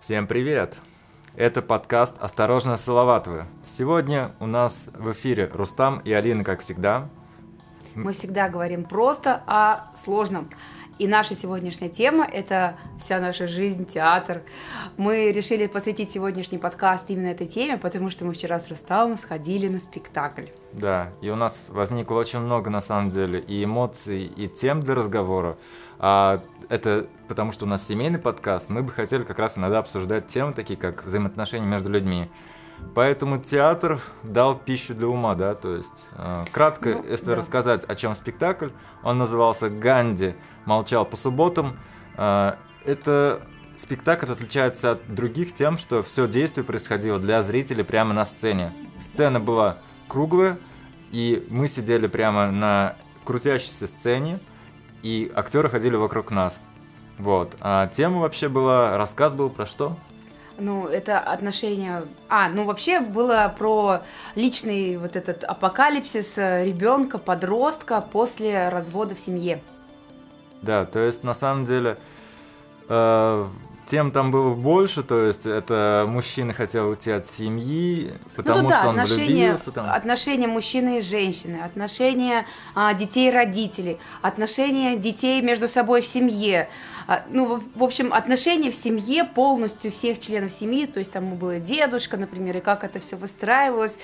[0.00, 0.76] Всем привет!
[1.34, 3.46] Это подкаст «Осторожно, Салаватовы».
[3.64, 7.08] Сегодня у нас в эфире Рустам и Алина, как всегда.
[7.96, 10.50] Мы всегда говорим просто о сложном.
[10.98, 14.42] И наша сегодняшняя тема– это вся наша жизнь, театр.
[14.96, 19.68] Мы решили посвятить сегодняшний подкаст именно этой теме, потому что мы вчера с Рустамом сходили
[19.68, 20.46] на спектакль.
[20.72, 24.96] Да, и у нас возникло очень много, на самом деле, и эмоций, и тем для
[24.96, 25.56] разговора.
[26.00, 30.26] А это потому, что у нас семейный подкаст, мы бы хотели как раз иногда обсуждать
[30.26, 32.28] темы такие, как взаимоотношения между людьми.
[32.94, 37.36] Поэтому театр дал пищу для ума, да, то есть э, кратко, ну, если да.
[37.36, 38.68] рассказать, о чем спектакль,
[39.02, 40.34] он назывался «Ганди
[40.68, 41.78] молчал по субботам».
[42.16, 42.54] Э,
[42.84, 43.42] это
[43.76, 48.72] спектакль отличается от других тем, что все действие происходило для зрителей прямо на сцене.
[49.00, 50.58] Сцена была круглая,
[51.10, 52.94] и мы сидели прямо на
[53.24, 54.38] крутящейся сцене,
[55.02, 56.64] и актеры ходили вокруг нас.
[57.18, 57.56] Вот.
[57.60, 59.96] А тема вообще была, рассказ был про что?
[60.58, 62.02] Ну, это отношение...
[62.28, 64.00] А, ну вообще было про
[64.34, 69.60] личный вот этот апокалипсис э, ребенка, подростка после развода в семье.
[70.62, 71.98] Да, то есть на самом деле
[72.88, 73.46] э,
[73.88, 78.80] тем там было больше, то есть это мужчина хотел уйти от семьи, потому ну, да,
[78.80, 79.70] что он отношения, влюбился.
[79.72, 79.90] Там.
[79.90, 86.68] Отношения мужчины и женщины, отношения а, детей и родителей, отношения детей между собой в семье.
[87.06, 91.36] А, ну, в, в общем, отношения в семье полностью всех членов семьи, то есть там
[91.36, 93.96] был дедушка, например, и как это все выстраивалось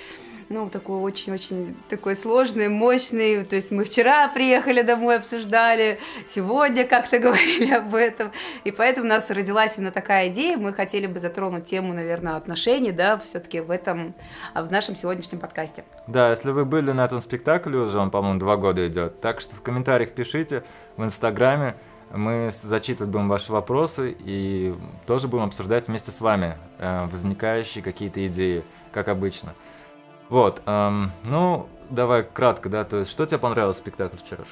[0.48, 3.44] ну, такой очень-очень такой сложный, мощный.
[3.44, 8.32] То есть мы вчера приехали домой, обсуждали, сегодня как-то говорили об этом.
[8.64, 10.56] И поэтому у нас родилась именно такая идея.
[10.56, 14.14] Мы хотели бы затронуть тему, наверное, отношений, да, все-таки в этом,
[14.54, 15.84] в нашем сегодняшнем подкасте.
[16.06, 19.20] Да, если вы были на этом спектакле уже, он, по-моему, два года идет.
[19.20, 20.64] Так что в комментариях пишите,
[20.96, 21.76] в Инстаграме.
[22.12, 24.74] Мы зачитывать будем ваши вопросы и
[25.06, 29.54] тоже будем обсуждать вместе с вами э, возникающие какие-то идеи, как обычно.
[30.34, 34.42] Вот, эм, ну, давай кратко, да, то есть, что тебе понравилось в спектакле вчера?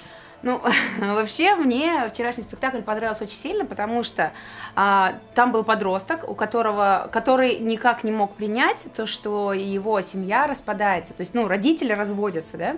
[0.42, 0.60] Ну,
[1.00, 4.30] вообще, мне вчерашний спектакль понравился очень сильно, потому что
[4.76, 10.46] а, там был подросток, у которого, который никак не мог принять то, что его семья
[10.46, 11.14] распадается.
[11.14, 12.76] То есть, ну, родители разводятся, да.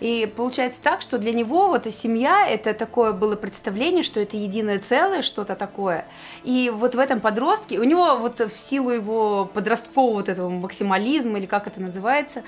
[0.00, 4.36] И получается так, что для него вот и семья это такое было представление, что это
[4.36, 6.06] единое целое, что-то такое.
[6.42, 11.38] И вот в этом подростке, у него вот в силу его подросткового вот этого максимализма,
[11.38, 12.42] или как это называется,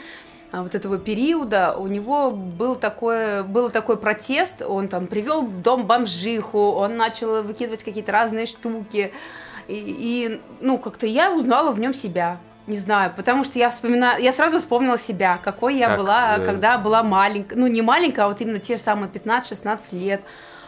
[0.50, 5.62] а, вот этого периода у него был такой, был такой протест, он там привел в
[5.62, 9.12] дом бомжиху, он начал выкидывать какие-то разные штуки,
[9.68, 12.38] и, и ну, как-то я узнала в нем себя.
[12.66, 16.44] Не знаю, потому что я вспоминаю, я сразу вспомнила себя, какой я как, была, э...
[16.44, 20.22] когда была маленькая, ну не маленькая, а вот именно те же самые 15-16 лет.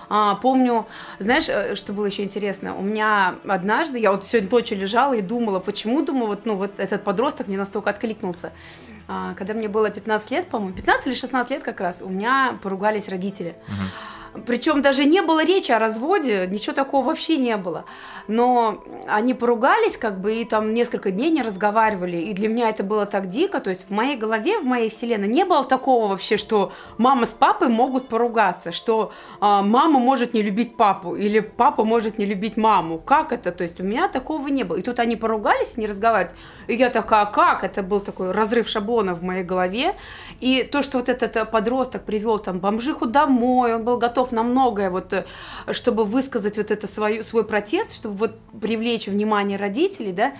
[0.09, 0.87] А, помню,
[1.19, 2.77] знаешь, э, что было еще интересно?
[2.77, 6.73] У меня однажды, я вот сегодня точно лежала и думала, почему, думаю, вот, ну, вот
[6.79, 8.53] этот подросток мне настолько откликнулся.
[9.07, 12.59] А, когда мне было 15 лет, по-моему, 15 или 16 лет как раз, у меня
[12.63, 13.55] поругались родители.
[13.67, 14.14] Uh-huh.
[14.47, 17.85] Причем даже не было речи о разводе, ничего такого вообще не было.
[18.27, 22.17] Но они поругались, как бы, и там несколько дней не разговаривали.
[22.17, 23.61] И для меня это было так дико.
[23.61, 27.35] То есть в моей голове, в моей вселенной не было такого вообще, что мама с
[27.35, 32.57] папой могут поругаться, что а, мама может не любить папу или папа может не любить
[32.57, 32.99] маму.
[32.99, 33.53] Как это?
[33.53, 34.79] То есть у меня такого не было.
[34.79, 36.37] И тут они поругались, не разговаривают.
[36.67, 37.63] И я такая, «А как?
[37.63, 39.95] Это был такой разрыв шаблона в моей голове.
[40.41, 44.43] И то, что вот этот подросток привел там бомжиху домой, он был готов готов на
[44.43, 45.25] многое, вот, э,
[45.73, 50.33] чтобы высказать вот это свой, свой протест, чтобы вот привлечь внимание родителей, да,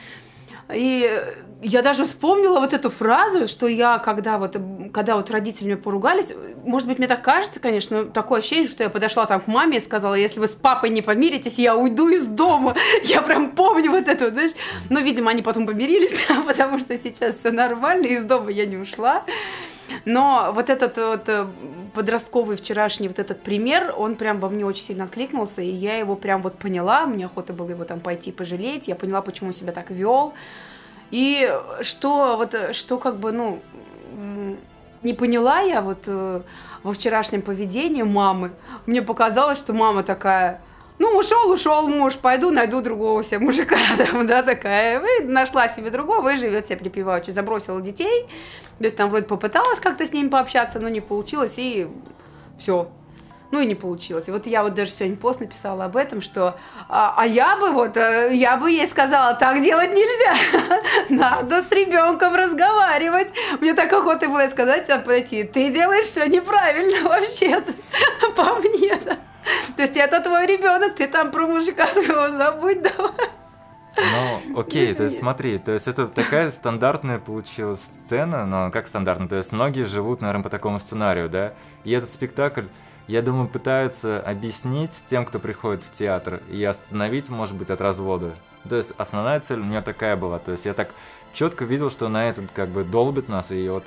[0.73, 1.23] и
[1.63, 4.57] я даже вспомнила вот эту фразу, что я, когда вот,
[4.95, 6.33] когда вот родители мне поругались,
[6.65, 9.81] может быть, мне так кажется, конечно, такое ощущение, что я подошла там к маме и
[9.81, 12.75] сказала, если вы с папой не помиритесь, я уйду из дома.
[13.05, 14.53] Я прям помню вот это, знаешь.
[14.89, 19.25] Но, видимо, они потом помирились, потому что сейчас все нормально, из дома я не ушла.
[20.05, 21.47] Но вот этот вот э,
[21.95, 26.17] подростковый вчерашний вот этот пример, он прям во мне очень сильно откликнулся, и я его
[26.17, 29.73] прям вот поняла, мне охота было его там пойти пожалеть, я поняла, почему он себя
[29.73, 30.35] так вел,
[31.11, 31.51] и
[31.83, 33.61] что вот, что как бы, ну,
[35.03, 36.41] не поняла я вот э,
[36.83, 38.53] во вчерашнем поведении мамы,
[38.87, 40.61] мне показалось, что мама такая,
[40.99, 45.91] ну, ушел, ушел муж, пойду найду другого себе мужика, там, да, такая, вы нашла себе
[45.91, 48.29] другого, вы живете себе припеваючи, забросила детей,
[48.79, 51.89] то есть там вроде попыталась как-то с ними пообщаться, но не получилось, и
[52.59, 52.91] все.
[53.51, 54.29] Ну и не получилось.
[54.29, 56.59] Вот я вот даже сегодня пост написала об этом, что
[56.89, 61.71] а, а я бы вот, э, я бы ей сказала, так делать нельзя, надо с
[61.71, 63.33] ребенком разговаривать.
[63.61, 67.63] Мне так охота было сказать, а подойти, ты делаешь все неправильно вообще
[68.35, 68.97] по мне.
[69.05, 69.19] Да.
[69.77, 73.13] То есть это твой ребенок, ты там про мужика своего забудь давай.
[73.97, 79.29] Ну, окей, то есть смотри, то есть это такая стандартная получилась сцена, но как стандартная,
[79.29, 81.55] то есть многие живут, наверное, по такому сценарию, да,
[81.85, 82.65] и этот спектакль,
[83.07, 88.35] я думаю, пытаются объяснить тем, кто приходит в театр, и остановить, может быть, от развода.
[88.69, 90.91] То есть основная цель у меня такая была, то есть я так
[91.33, 93.85] четко видел, что на этот как бы долбит нас, и вот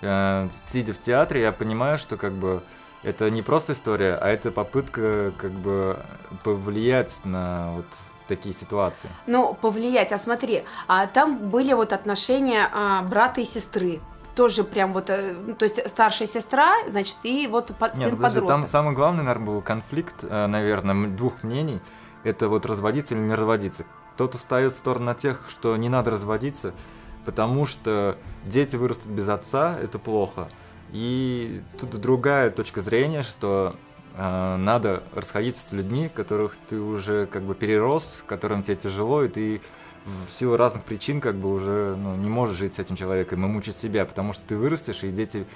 [0.00, 2.62] э, сидя в театре, я понимаю, что как бы
[3.04, 5.98] это не просто история, а это попытка как бы
[6.42, 7.86] повлиять на вот
[8.26, 9.10] такие ситуации.
[9.26, 14.00] Ну, повлиять, а смотри, а там были вот отношения а, брата и сестры.
[14.34, 18.40] Тоже прям вот, э, то есть старшая сестра, значит, и вот под, Нет, сын подожди,
[18.40, 18.48] подросток.
[18.48, 21.80] там самый главный, наверное, был конфликт, э, наверное, двух мнений.
[22.24, 23.84] Это вот разводиться или не разводиться.
[24.14, 26.72] Кто-то встает в сторону тех, что не надо разводиться,
[27.24, 30.48] потому что дети вырастут без отца, это плохо.
[30.94, 33.74] И тут другая точка зрения, что
[34.16, 39.28] э, надо расходиться с людьми, которых ты уже как бы перерос, которым тебе тяжело, и
[39.28, 39.60] ты
[40.04, 43.48] в силу разных причин как бы уже ну, не можешь жить с этим человеком и
[43.48, 45.46] мучить себя, потому что ты вырастешь, и дети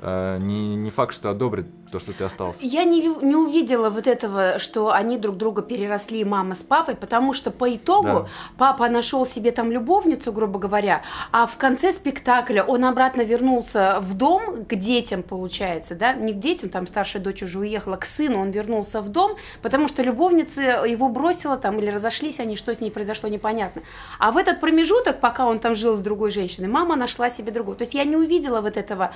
[0.00, 2.58] э, не, не факт, что одобрят то, что ты остался.
[2.60, 7.32] Я не, не увидела вот этого, что они друг друга переросли, мама с папой, потому
[7.34, 8.26] что по итогу Да.
[8.58, 14.14] папа нашел себе там любовницу, грубо говоря, а в конце спектакля он обратно вернулся в
[14.14, 18.40] дом к детям, получается, да, не к детям, там старшая дочь уже уехала, к сыну
[18.40, 22.80] он вернулся в дом, потому что любовница его бросила там или разошлись они, что с
[22.80, 23.82] ней произошло, непонятно.
[24.18, 27.76] А в этот промежуток, пока он там жил с другой женщиной, мама нашла себе другую.
[27.76, 29.12] То есть я не увидела вот этого,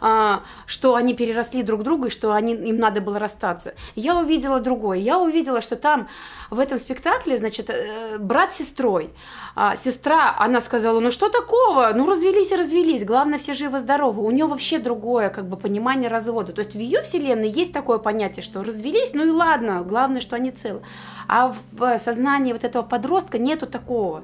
[0.00, 3.74] а, что они переросли друг друга и что они, им надо было расстаться.
[3.96, 4.98] Я увидела другое.
[4.98, 6.08] Я увидела, что там
[6.50, 9.10] в этом спектакле, значит, э, брат с сестрой.
[9.54, 11.90] А, сестра, она сказала, ну что такого?
[11.94, 13.04] Ну развелись и развелись.
[13.04, 14.22] Главное, все живы-здоровы.
[14.22, 16.52] У нее вообще другое как бы понимание развода.
[16.52, 20.36] То есть в ее вселенной есть такое понятие, что развелись, ну и ладно, главное, что
[20.36, 20.82] они целы.
[21.28, 24.22] А в сознании вот этого подростка нету такого.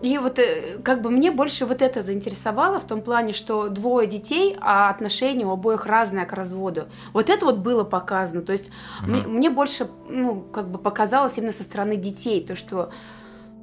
[0.00, 4.06] И вот э, как бы мне больше вот это заинтересовало в том плане, что двое
[4.06, 6.88] детей, а отношения у обоих разные к разводу.
[7.12, 8.42] Вот это вот было показано.
[8.42, 8.70] То есть
[9.02, 12.90] мне, мне больше, ну, как бы показалось именно со стороны детей, то, что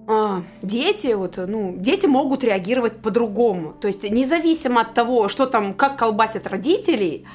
[0.07, 3.74] а, дети, вот, ну, дети могут реагировать по-другому.
[3.80, 7.28] То есть независимо от того, что там, как колбасят родителей,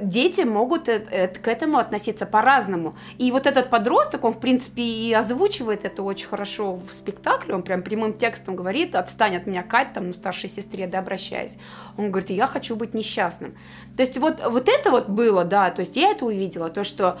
[0.00, 2.96] дети могут э- э- к этому относиться по-разному.
[3.18, 7.62] И вот этот подросток, он, в принципе, и озвучивает это очень хорошо в спектакле, он
[7.62, 11.56] прям прямым текстом говорит, отстань от меня, Кать, там, ну, старшей сестре, да, обращаясь.
[11.96, 13.54] Он говорит, я хочу быть несчастным.
[13.96, 17.18] То есть вот, вот это вот было, да, то есть я это увидела, то, что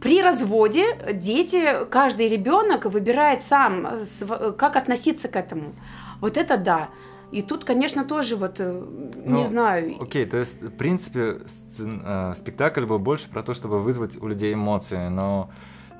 [0.00, 5.72] при разводе дети, каждый ребенок выбирает сам, э, св- как относиться к этому.
[6.20, 6.88] Вот это да.
[7.32, 8.84] И тут, конечно, тоже вот, э,
[9.24, 13.54] не Ну, знаю, Окей, то есть, в принципе, сцен- э, спектакль был больше про то,
[13.54, 15.48] чтобы вызвать у людей эмоции, но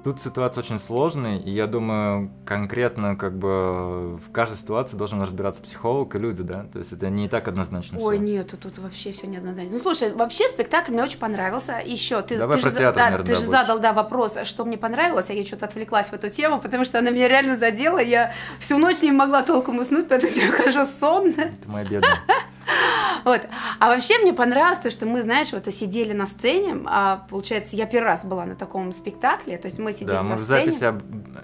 [0.02, 5.62] тут ситуация очень сложная, и я думаю, конкретно как бы в каждой ситуации должен разбираться
[5.62, 6.64] психолог и люди, да?
[6.72, 8.24] То есть это не так однозначно Ой, всё.
[8.24, 9.72] нет, тут вообще все неоднозначно.
[9.74, 11.80] Ну, слушай, вообще спектакль мне очень понравился.
[11.84, 13.60] Еще ты, Давай ты, про же, театр, да, наверное, ты да, же больше.
[13.60, 16.98] задал да, вопрос, что мне понравилось, а я что-то отвлеклась в эту тему, потому что
[16.98, 17.98] она меня реально задела.
[17.98, 21.52] Я всю ночь не могла толком уснуть, поэтому я хожу сонная.
[21.62, 22.18] Ты моя бедная.
[23.24, 23.42] Вот.
[23.78, 27.84] А вообще мне понравилось то, что мы, знаешь, вот сидели на сцене, а, получается, я
[27.86, 30.70] первый раз была на таком спектакле, то есть мы сидели Да, на мы в сцене.
[30.70, 30.94] записи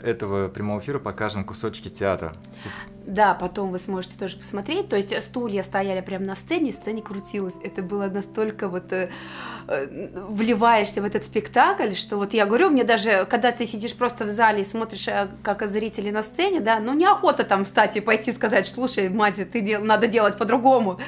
[0.03, 2.35] этого прямого эфира покажем кусочки театра.
[3.07, 4.89] Да, потом вы сможете тоже посмотреть.
[4.89, 7.55] То есть стулья стояли прямо на сцене, и сцена крутилась.
[7.63, 9.11] Это было настолько вот э,
[9.69, 14.25] э, вливаешься в этот спектакль, что вот я говорю, мне даже, когда ты сидишь просто
[14.25, 18.01] в зале и смотришь, э, как зрители на сцене, да, ну неохота там встать и
[18.01, 20.99] пойти сказать, слушай, мать, ты дел- надо делать по-другому.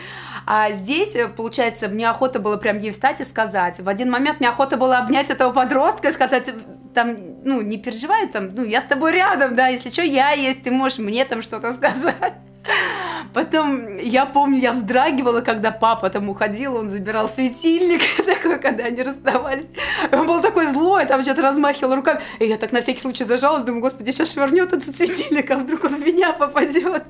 [0.46, 3.80] А здесь, э, получается, мне охота было прям ей встать и сказать.
[3.80, 6.46] В один момент мне охота было обнять этого подростка и сказать,
[6.94, 10.62] там, ну, не переживай, там, ну, я с тобой рядом, да, если что, я есть,
[10.62, 11.87] ты можешь мне там что-то сказать.
[11.92, 12.34] present.
[13.34, 19.02] Потом, я помню, я вздрагивала, когда папа там уходил, он забирал светильник, такой, когда они
[19.02, 19.66] расставались.
[20.12, 22.20] Он был такой злой, там что-то размахивал руками.
[22.38, 25.84] И я так на всякий случай зажалась, думаю, господи, сейчас швырнет этот светильник, а вдруг
[25.84, 27.04] он в меня попадет.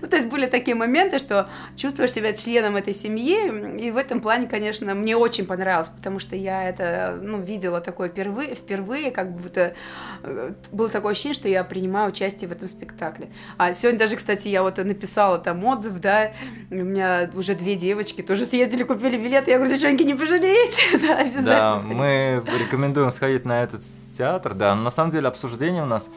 [0.00, 4.20] Ну, то есть были такие моменты, что чувствуешь себя членом этой семьи, и в этом
[4.20, 9.32] плане, конечно, мне очень понравилось, потому что я это, ну, видела такое впервые, впервые, как
[9.32, 9.74] будто
[10.22, 13.28] э, было такое ощущение, что я принимаю участие в этом спектакле.
[13.58, 16.32] А сегодня даже, кстати, я вот написала там отзыв, да,
[16.70, 21.18] у меня уже две девочки тоже съездили, купили билеты, я говорю, девчонки, не пожалеете, да,
[21.18, 21.44] обязательно.
[21.44, 21.98] Да, сходите.
[21.98, 23.82] мы рекомендуем сходить на этот
[24.16, 26.10] театр, да, но на самом деле обсуждение у нас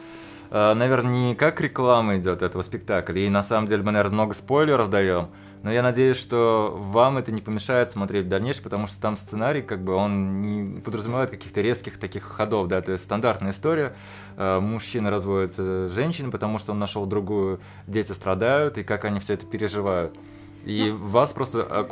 [0.50, 4.34] э, наверное, не как реклама идет этого спектакля, и на самом деле мы, наверное, много
[4.34, 5.28] спойлеров даем,
[5.62, 9.62] но я надеюсь, что вам это не помешает смотреть в дальнейшем, потому что там сценарий,
[9.62, 13.94] как бы, он не подразумевает каких-то резких таких ходов, да, то есть стандартная история,
[14.36, 19.20] э, мужчина разводится с женщиной, потому что он нашел другую, дети страдают, и как они
[19.20, 20.16] все это переживают.
[20.64, 21.88] И ну, вас просто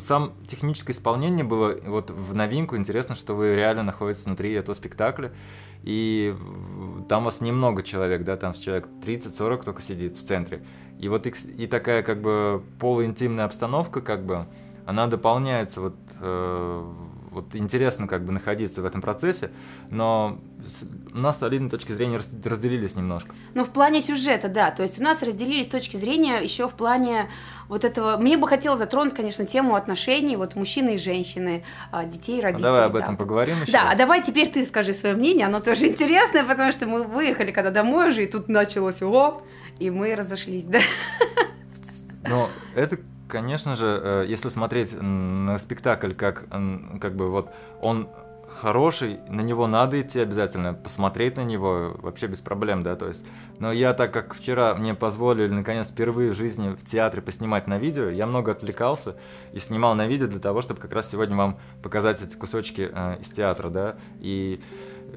[0.00, 2.76] сам техническое исполнение было вот в новинку.
[2.76, 5.32] Интересно, что вы реально находитесь внутри этого спектакля.
[5.82, 6.34] И
[7.08, 10.62] там вас немного человек, да, там человек 30-40 только сидит в центре.
[10.98, 14.46] И вот и, и такая как бы полуинтимная обстановка, как бы,
[14.84, 16.92] она дополняется вот э,
[17.30, 19.50] вот интересно как бы находиться в этом процессе,
[19.90, 20.40] но
[21.12, 23.34] у нас с Алиной точки зрения разделились немножко.
[23.54, 27.30] Ну, в плане сюжета, да, то есть у нас разделились точки зрения еще в плане
[27.68, 28.16] вот этого...
[28.16, 32.68] Мне бы хотелось затронуть, конечно, тему отношений вот мужчины и женщины, а, детей и родителей.
[32.68, 33.18] А давай об этом да.
[33.18, 33.72] поговорим еще.
[33.72, 37.52] Да, а давай теперь ты скажи свое мнение, оно тоже интересное, потому что мы выехали
[37.52, 39.42] когда домой уже, и тут началось, о,
[39.78, 40.80] и мы разошлись, да.
[42.28, 42.98] Ну, это
[43.30, 46.44] конечно же, э, если смотреть на спектакль как,
[47.00, 48.08] как бы вот он
[48.50, 53.24] хороший, на него надо идти обязательно, посмотреть на него вообще без проблем, да, то есть.
[53.58, 57.78] Но я, так как вчера мне позволили, наконец, впервые в жизни в театре поснимать на
[57.78, 59.16] видео, я много отвлекался
[59.52, 63.18] и снимал на видео для того, чтобы как раз сегодня вам показать эти кусочки э,
[63.20, 64.60] из театра, да, и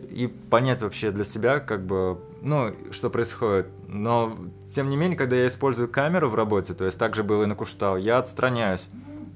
[0.10, 3.68] и понять вообще для себя, как бы, ну, что происходит.
[3.88, 4.38] Но,
[4.74, 7.46] тем не менее, когда я использую камеру в работе, то есть так же было и
[7.46, 8.90] на Куштау, я отстраняюсь.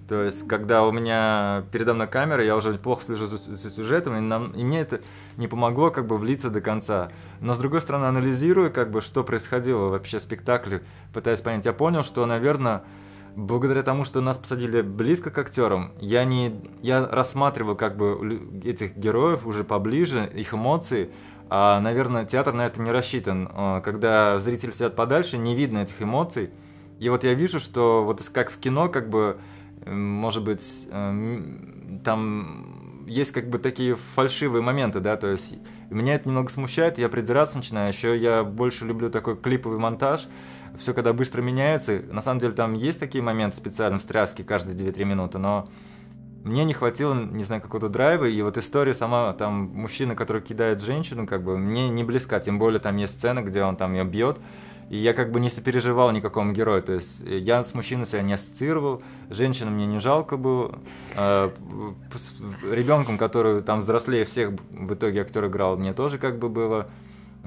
[0.08, 4.16] То есть, когда у меня передо мной камера, я уже плохо слежу за, за сюжетом,
[4.16, 5.02] и, нам, и мне это
[5.36, 7.12] не помогло как бы влиться до конца.
[7.42, 10.82] Но, с другой стороны, анализируя, как бы, что происходило вообще в спектакле,
[11.14, 12.84] пытаясь понять, я понял, что, наверное,
[13.38, 18.98] благодаря тому, что нас посадили близко к актерам, я не, я рассматривал как бы этих
[18.98, 21.12] героев уже поближе, их эмоции,
[21.48, 23.48] а, наверное, театр на это не рассчитан.
[23.54, 26.50] А, когда зрители сидят подальше, не видно этих эмоций.
[27.00, 29.38] И вот я вижу, что вот как в кино, как бы,
[29.86, 35.56] может быть, эм, там есть как бы такие фальшивые моменты, да, то есть
[35.92, 40.28] меня это немного смущает, я придираться начинаю, еще я больше люблю такой клиповый монтаж,
[40.78, 42.02] все когда быстро меняется.
[42.12, 45.68] На самом деле там есть такие моменты специально встряски каждые 2-3 минуты, но
[46.48, 50.82] мне не хватило, не знаю, какого-то драйва, и вот история сама, там, мужчина, который кидает
[50.82, 54.06] женщину, как бы, мне не близка, тем более там есть сцена, где он там ее
[54.06, 54.40] бьет,
[54.90, 58.34] и я как бы не сопереживал никакому герою, то есть я с мужчиной себя не
[58.34, 60.80] ассоциировал, женщина мне не жалко было,
[61.16, 61.50] э,
[62.16, 62.34] с
[62.72, 66.88] ребенком, который там взрослее всех в итоге актер играл, мне тоже как бы было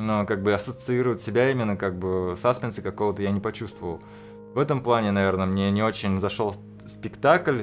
[0.00, 4.00] но как бы ассоциировать себя именно как бы саспенса какого-то я не почувствовал.
[4.54, 6.54] В этом плане, наверное, мне не очень зашел
[6.86, 7.62] спектакль,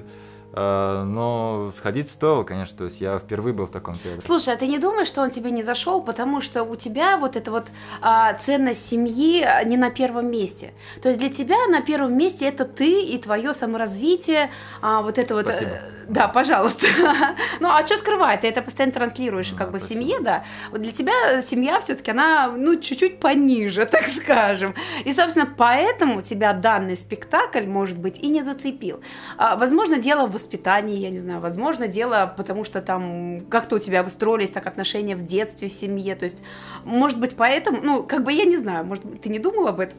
[0.53, 4.21] Э, но сходить стоило, конечно, то есть я впервые был в таком театре.
[4.21, 7.35] Слушай, а ты не думаешь, что он тебе не зашел, потому что у тебя вот
[7.35, 7.67] эта вот
[8.01, 10.73] а, ценность семьи а, не на первом месте.
[11.01, 14.49] То есть для тебя на первом месте это ты и твое саморазвитие,
[14.81, 15.43] а, вот это вот.
[15.43, 15.79] Спасибо.
[16.09, 16.87] Да, пожалуйста.
[17.59, 18.41] ну а что скрывать?
[18.41, 20.43] Ты это постоянно транслируешь, как бы в семье, да.
[20.71, 24.73] Вот для тебя семья все-таки она, ну, чуть-чуть пониже, так скажем.
[25.03, 29.01] И, собственно, поэтому тебя данный спектакль, может быть, и не зацепил.
[29.37, 33.79] А, возможно, дело в воспитании, я не знаю, возможно, дело, потому что там как-то у
[33.79, 36.41] тебя устроились так отношения в детстве, в семье, то есть,
[36.85, 39.79] может быть, поэтому, ну, как бы я не знаю, может быть, ты не думал об
[39.79, 39.97] этом?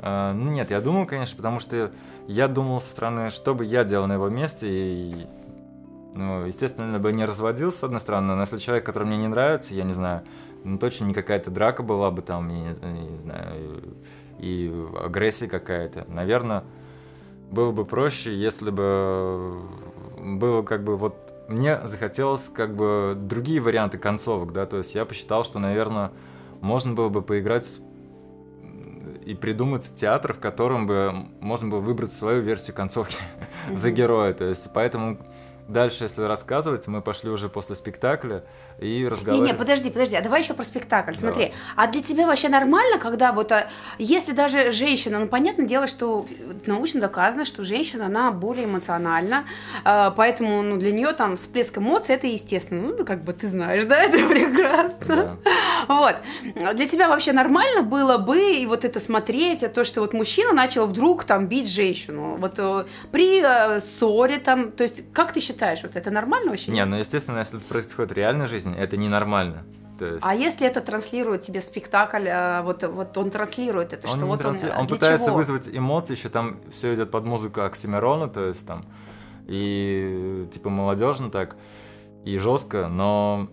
[0.00, 1.92] А, ну нет, я думал, конечно, потому что
[2.28, 5.26] я думал со стороны, что бы я делал на его месте, и,
[6.14, 9.74] ну, естественно, бы не разводился, с одной стороны, но если человек, который мне не нравится,
[9.74, 10.22] я не знаю,
[10.62, 13.94] ну, точно не какая-то драка была бы там, я не, не знаю,
[14.38, 16.04] и, и агрессия какая-то.
[16.06, 16.64] Наверное,
[17.50, 19.62] было бы проще, если бы
[20.18, 21.16] было как бы вот
[21.48, 26.12] мне захотелось как бы другие варианты концовок, да, то есть я посчитал, что, наверное,
[26.60, 27.80] можно было бы поиграть
[29.28, 33.18] и придумать театр, в котором бы можно было выбрать свою версию концовки
[33.74, 35.18] за героя, то есть поэтому
[35.68, 38.42] Дальше, если рассказывать, мы пошли уже после спектакля
[38.80, 39.48] и разговаривали.
[39.48, 41.12] Не, не, подожди, подожди, а давай еще про спектакль.
[41.12, 41.54] Смотри, давай.
[41.76, 46.24] а для тебя вообще нормально, когда вот, а, если даже женщина, ну, понятное дело, что
[46.64, 49.44] научно доказано, что женщина, она более эмоциональна,
[49.84, 53.84] а, поэтому, ну, для нее там всплеск эмоций, это естественно, ну, как бы ты знаешь,
[53.84, 55.06] да, это прекрасно.
[55.06, 55.36] Да.
[55.86, 56.16] Вот.
[56.74, 60.86] Для тебя вообще нормально было бы и вот это смотреть, то, что вот мужчина начал
[60.86, 65.57] вдруг там бить женщину, вот э, при э, ссоре там, то есть, как ты считаешь,
[65.58, 66.70] считаешь, вот это нормально вообще?
[66.70, 69.64] Не, ну естественно, если это происходит в реальной жизни, это ненормально.
[69.98, 70.24] То есть...
[70.24, 74.38] А если это транслирует тебе спектакль, а, вот, вот он транслирует это, он что вот
[74.38, 74.68] трансли...
[74.68, 74.78] он...
[74.78, 75.36] Он пытается чего?
[75.36, 78.84] вызвать эмоции, еще там все идет под музыку Оксимирона, то есть там,
[79.48, 81.56] и типа молодежно так,
[82.24, 83.48] и жестко, но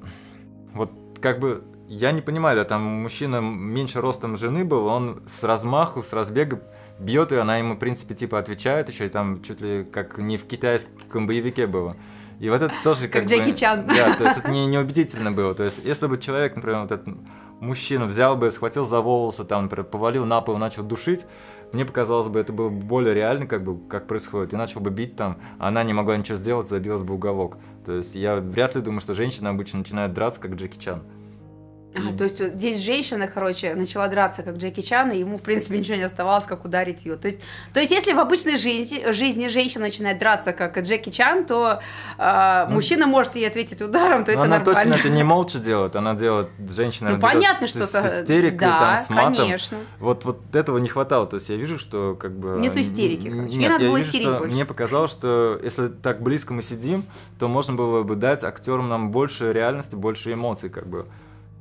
[0.73, 5.43] вот как бы я не понимаю, да, там мужчина меньше ростом жены был, он с
[5.43, 6.61] размаху, с разбега
[6.99, 10.37] бьет ее, она ему, в принципе, типа отвечает еще, и там чуть ли как не
[10.37, 11.95] в китайском боевике было.
[12.39, 13.87] И вот это тоже как, как Джеки бы, Чан.
[13.87, 15.53] Да, то есть это не, неубедительно было.
[15.53, 17.07] То есть если бы человек, например, вот этот
[17.61, 21.25] мужчина взял бы, схватил за волосы, там, например, повалил на пол, начал душить,
[21.71, 24.53] мне показалось бы, это было более реально, как бы, как происходит.
[24.53, 27.57] И начал бы бить там, а она не могла ничего сделать, забилась бы уголок.
[27.85, 31.03] То есть я вряд ли думаю, что женщина обычно начинает драться, как Джеки Чан.
[31.95, 35.79] А, то есть здесь женщина, короче, начала драться, как Джеки Чан, и ему, в принципе,
[35.79, 37.15] ничего не оставалось, как ударить ее.
[37.15, 37.39] То есть,
[37.73, 41.79] то есть если в обычной жизни, жизни женщина начинает драться, как Джеки Чан, то
[42.17, 44.81] э, ну, мужчина может ей ответить ударом, то это она нормально.
[44.81, 48.57] Она точно это не молча делает, она делает, женщина ну, понятно, что с, с истерикой,
[48.57, 49.35] да, там, с матом.
[49.37, 49.77] конечно.
[49.99, 52.59] Вот, вот этого не хватало, то есть я вижу, что как бы...
[52.59, 53.55] Нету истерики, короче.
[53.55, 54.53] Нет, надо я было вижу, что больше.
[54.53, 57.05] мне показалось, что если так близко мы сидим,
[57.39, 61.05] то можно было бы дать актерам нам больше реальности, больше эмоций, как бы.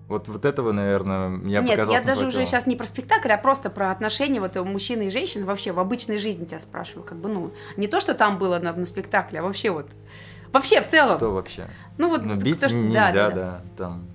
[0.08, 3.38] Вот, вот этого, наверное, я Нет, показалось я даже уже сейчас не про спектакль, а
[3.38, 7.04] просто про отношения вот мужчины и женщин вообще в обычной жизни тебя спрашиваю.
[7.04, 9.86] Как бы, ну, не то, что там было на, на спектакле, а вообще вот.
[10.52, 11.16] Вообще в целом.
[11.16, 11.68] Что вообще?
[11.96, 13.62] Ну вот Ну, бить то, что- нельзя, да, да, да, да.
[13.76, 14.08] там.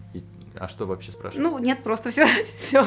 [0.59, 1.43] А что вообще спрашивать?
[1.43, 2.25] Ну, нет, просто все.
[2.45, 2.85] все.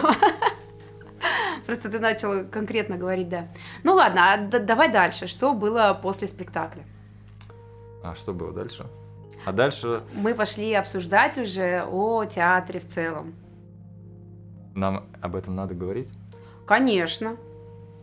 [1.66, 3.49] Просто ты начал конкретно говорить, да.
[3.82, 5.26] Ну ладно, а давай дальше.
[5.26, 6.85] Что было после спектакля?
[8.02, 8.87] А что было дальше?
[9.44, 13.34] А дальше Мы пошли обсуждать уже о театре в целом.
[14.75, 16.08] нам об этом надо говорить?
[16.66, 17.37] Конечно.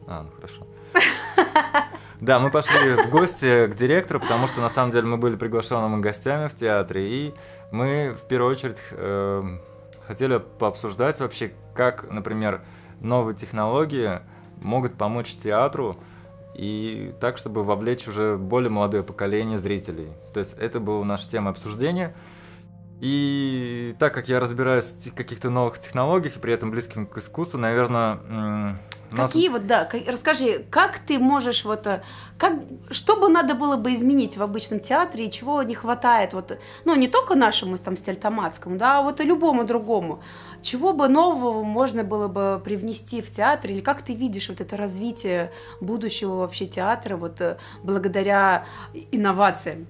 [0.08, 0.68] А, ну хорошо.
[2.22, 6.02] Да, мы пошли в гости к директору, потому что на самом деле мы были приглашенными
[6.02, 7.34] гостями в театре, и
[7.72, 9.42] мы в первую очередь э,
[10.06, 12.62] хотели пообсуждать вообще, как, например,
[13.00, 14.20] новые технологии
[14.62, 15.96] могут помочь театру
[16.60, 20.10] и так, чтобы вовлечь уже более молодое поколение зрителей.
[20.34, 22.14] То есть это была наша тема обсуждения.
[23.00, 27.58] И так как я разбираюсь в каких-то новых технологиях и при этом близким к искусству,
[27.58, 28.78] наверное,
[29.16, 32.04] Какие вот, да, ка- расскажи, как ты можешь вот, э,
[32.38, 32.54] как,
[32.92, 36.96] что бы надо было бы изменить в обычном театре и чего не хватает вот, ну,
[36.96, 40.22] не только нашему там стельтоматскому, да, а вот и любому другому.
[40.62, 44.76] Чего бы нового можно было бы привнести в театр или как ты видишь вот это
[44.78, 45.52] развитие
[45.82, 48.66] будущего вообще театра вот э, благодаря
[49.12, 49.88] инновациям?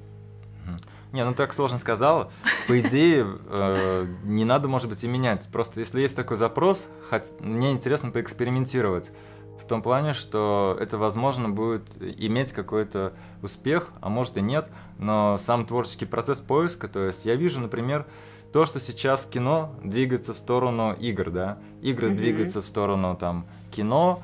[1.12, 2.32] Не, ну так сложно сказал.
[2.68, 5.50] По идее, э, не надо, может быть, и менять.
[5.52, 9.12] Просто если есть такой запрос, хот- мне интересно поэкспериментировать.
[9.60, 15.38] В том плане, что это, возможно, будет иметь какой-то успех, а может и нет, но
[15.38, 18.06] сам творческий процесс поиска, то есть я вижу, например,
[18.52, 22.18] то, что сейчас кино двигается в сторону игр, да, игры Мгм.
[22.18, 24.22] двигаются в сторону там кино,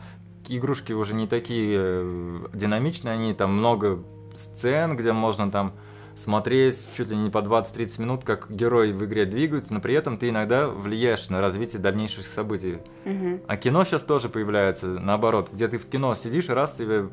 [0.47, 3.99] игрушки уже не такие э, динамичные, они там много
[4.35, 5.73] сцен, где можно там
[6.15, 10.17] смотреть чуть ли не по 20-30 минут, как герои в игре двигаются, но при этом
[10.17, 12.77] ты иногда влияешь на развитие дальнейших событий.
[13.03, 13.41] Мгм.
[13.47, 17.09] А кино сейчас тоже появляется, наоборот, где ты в кино сидишь, и раз тебе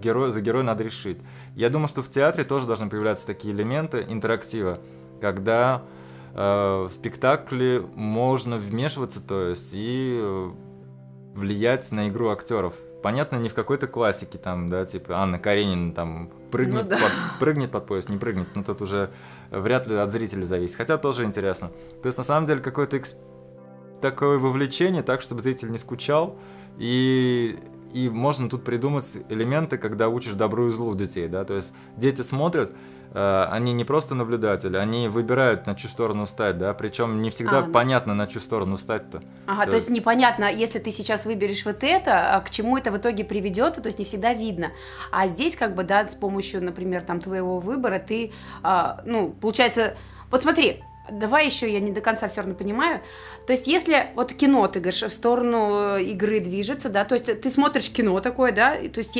[0.00, 1.18] герой, за героя надо решить.
[1.56, 4.78] Я думаю, что в театре тоже должны появляться такие элементы интерактива,
[5.20, 5.82] когда
[6.34, 10.50] в спектакле можно вмешиваться, то есть, и э,
[11.34, 12.74] влиять на игру актеров.
[13.02, 16.96] Понятно, не в какой-то классике, там, да, типа Анна Каренина там прыгнет, Ну да.
[16.96, 19.10] под, прыгнет под поезд, не прыгнет, но тут уже
[19.50, 20.76] вряд ли от зрителя зависит.
[20.76, 21.70] Хотя тоже интересно.
[22.02, 23.16] То есть, на самом деле, какое-то экс-
[24.00, 26.38] такое вовлечение, так, чтобы зритель не скучал,
[26.78, 27.58] и,
[27.92, 32.22] и можно тут придумать элементы, когда учишь добру и злу детей, да, то есть дети
[32.22, 32.74] смотрят, э,
[33.12, 37.62] они не просто наблюдатели, они выбирают, на чью сторону стать, да, причем не всегда А,
[37.62, 37.70] да.
[37.70, 39.22] понятно, на чью сторону стать-то.
[39.46, 42.76] Ага, То то есть есть- непонятно, если ты сейчас выберешь вот это, а к чему
[42.78, 44.72] это в итоге приведет, то есть не всегда видно.
[45.10, 49.94] А здесь как бы, да, с помощью, например, там твоего выбора ты, а, ну, получается,
[50.30, 53.00] вот смотри, давай еще я не до конца все равно понимаю.
[53.46, 57.40] То есть если вот кино, ты говоришь, в сторону э, игры движется, да, то есть
[57.40, 59.14] ты смотришь кино такое, да, то есть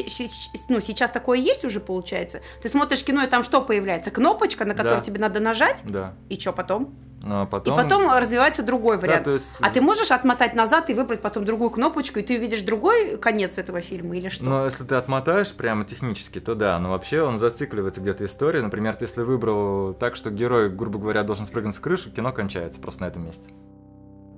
[0.69, 2.41] ну, сейчас такое есть уже, получается.
[2.63, 4.11] Ты смотришь кино, и там что появляется?
[4.11, 5.05] Кнопочка, на которую Да.
[5.05, 6.15] тебе надо нажать, Да.
[6.29, 6.95] и что потом?
[7.25, 7.75] Ну, а потом...
[7.75, 9.25] И потом развивается другой Да, вариант.
[9.25, 9.57] то есть...
[9.61, 13.57] А ты можешь отмотать назад и выбрать потом другую кнопочку, и ты увидишь другой конец
[13.57, 14.45] этого фильма или что?
[14.45, 18.61] Но если ты отмотаешь прямо технически, то да, но вообще он зацикливается где-то история.
[18.61, 22.81] Например, ты если выбрал так, что герой, грубо говоря, должен спрыгнуть с крыши, кино кончается
[22.81, 23.49] просто на этом месте.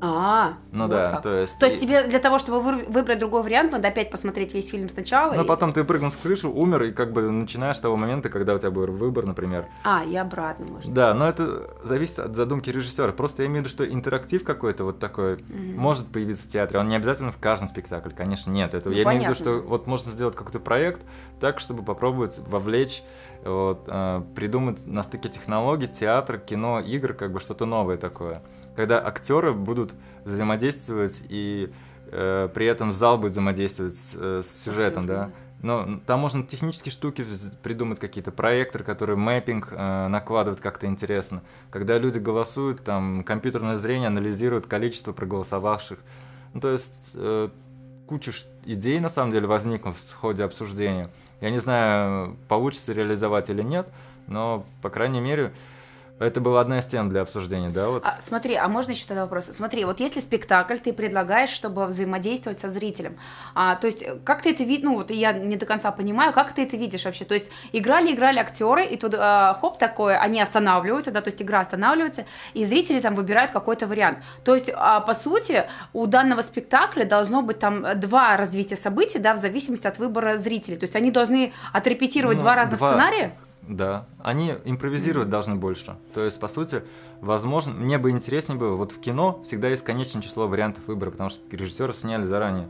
[0.01, 1.23] А, Ну вот да, как.
[1.23, 1.59] то есть...
[1.59, 4.89] То есть тебе для того, чтобы вы- выбрать другой вариант, надо опять посмотреть весь фильм
[4.91, 5.33] сначала?
[5.33, 8.29] Ну, и- потом ты прыгнул с крыши, умер, и как бы начинаешь с того момента,
[8.29, 9.67] когда у тебя был выбор, например.
[9.85, 10.93] А, и обратно, может.
[10.93, 13.11] Да, но это зависит от задумки режиссера.
[13.13, 15.77] Просто я имею в виду, что интерактив какой-то вот такой Мгм.
[15.79, 16.79] может появиться в театре.
[16.79, 18.75] Он не обязательно в каждом спектакле, конечно, нет.
[18.75, 19.61] Это Ну, я имею в виду, понятно.
[19.61, 21.01] что вот можно сделать какой-то проект
[21.41, 23.03] так, чтобы попробовать вовлечь,
[23.45, 28.43] вот, э, придумать на стыке технологий, театр, кино, игр, как бы что-то новое такое.
[28.77, 31.73] Когда актеры будут взаимодействовать и
[32.13, 35.31] э, при этом зал будет взаимодействовать с, э, с сюжетом, да.
[35.63, 37.25] Но там можно технические штуки
[37.63, 41.43] придумать, какие-то проекторы, которые мэппинг э, накладывают как-то интересно.
[41.71, 45.99] Когда люди голосуют, там компьютерное зрение анализирует количество проголосовавших.
[46.53, 47.49] Ну, то есть э,
[48.07, 48.33] куча
[48.65, 51.11] идей на самом деле возникнут в ходе обсуждения.
[51.41, 53.89] Я не знаю, получится реализовать или нет,
[54.27, 55.53] но, по крайней мере,
[56.19, 57.89] это была одна из тем для обсуждения, да?
[57.89, 58.03] Вот.
[58.07, 59.51] А, смотри, а можно еще тогда вопрос?
[59.53, 63.19] Смотри, вот если спектакль ты предлагаешь, чтобы взаимодействовать со зрителем,
[63.55, 66.55] а, то есть как ты это видишь, ну вот я не до конца понимаю, как
[66.55, 67.27] ты это видишь вообще?
[67.27, 71.43] То есть играли, играли актеры, и тут а, хоп такое, они останавливаются, да, то есть
[71.43, 72.25] игра останавливается,
[72.55, 74.19] и зрители там выбирают какой-то вариант.
[74.43, 79.35] То есть, а, по сути, у данного спектакля должно быть там два развития событий, да,
[79.35, 80.79] в зависимости от выбора зрителей.
[80.79, 82.89] То есть они должны отрепетировать ну, два разных два...
[82.89, 83.37] сценария?
[83.69, 85.97] Да, они импровизировать должны больше.
[86.15, 86.83] То есть, по сути,
[87.21, 91.31] возможно, мне бы интереснее было, вот в кино всегда есть конечное число вариантов выбора, потому
[91.31, 92.69] что режиссеры сняли заранее.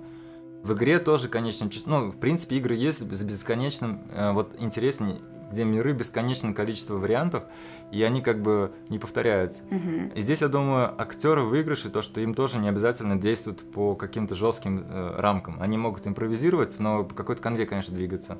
[0.63, 5.21] В игре тоже конечное число, ну, в принципе, игры есть с бесконечным, э, вот интереснее,
[5.51, 7.45] где миры бесконечное количество вариантов,
[7.93, 9.63] и они как бы не повторяются.
[9.71, 10.15] Mm-hmm.
[10.15, 14.35] И здесь, я думаю, актеры выигрыши, то, что им тоже не обязательно действуют по каким-то
[14.35, 15.61] жестким э, рамкам.
[15.61, 18.39] Они могут импровизировать, но по какой-то конве, конечно, двигаться.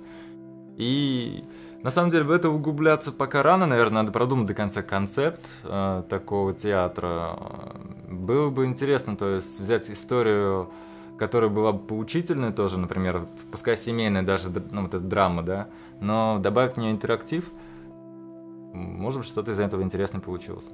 [0.77, 1.45] И
[1.87, 6.03] на самом деле в это углубляться пока рано, наверное, надо продумать до конца концепт э,
[6.09, 7.39] такого театра.
[8.09, 10.69] Было бы интересно, то есть взять историю,
[11.17, 15.69] которая была бы поучительной тоже, например, пускай семейная даже, ну, вот эта драма, да,
[16.01, 17.49] но добавить в нее интерактив,
[18.73, 20.69] может быть, что-то из этого интересное получилось.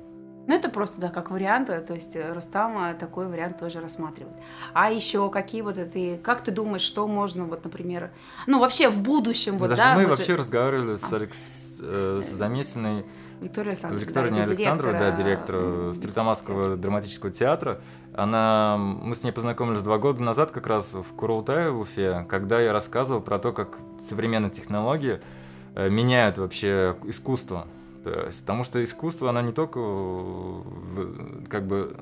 [0.46, 4.36] Ну, это просто, да, как вариант, то есть э, Рустама такой вариант тоже рассматривает.
[4.72, 8.10] А еще какие вот это, как ты думаешь, что можно, вот, например,
[8.46, 9.94] ну, вообще в будущем, вот, Даже да?
[9.94, 10.36] мы вообще же...
[10.38, 11.16] разговаривали с, а.
[11.16, 11.38] Алекс...
[11.80, 13.04] э, с Замесиной,
[13.40, 17.80] Виктория Александровна, Виктория да, Александрова, да, директор Стритомасского драматического театра.
[18.14, 22.60] Она, мы с ней познакомились два года назад, как раз в Курултае, в Уфе, когда
[22.60, 25.20] я рассказывал про то, как современные технологии
[25.74, 27.66] э, меняют вообще искусство.
[28.04, 31.96] То есть, потому что искусство, оно не только в, как бы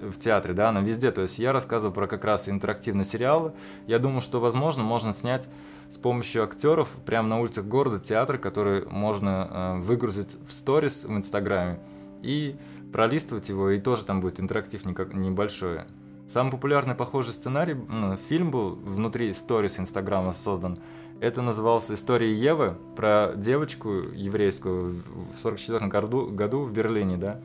[0.00, 1.10] в театре, да, оно везде.
[1.10, 3.52] То есть я рассказывал про как раз интерактивные сериалы.
[3.86, 5.48] Я думаю, что, возможно, можно снять
[5.90, 11.16] с помощью актеров прямо на улицах города театр, который можно э, выгрузить в сторис в
[11.16, 11.80] Инстаграме
[12.22, 12.56] и
[12.92, 15.82] пролистывать его, и тоже там будет интерактив никак, небольшой.
[16.26, 20.78] Самый популярный похожий сценарий, ну, фильм был внутри сторис Инстаграма создан.
[21.20, 27.40] Это назывался «История Евы» про девочку еврейскую в 44 году, году в Берлине, да?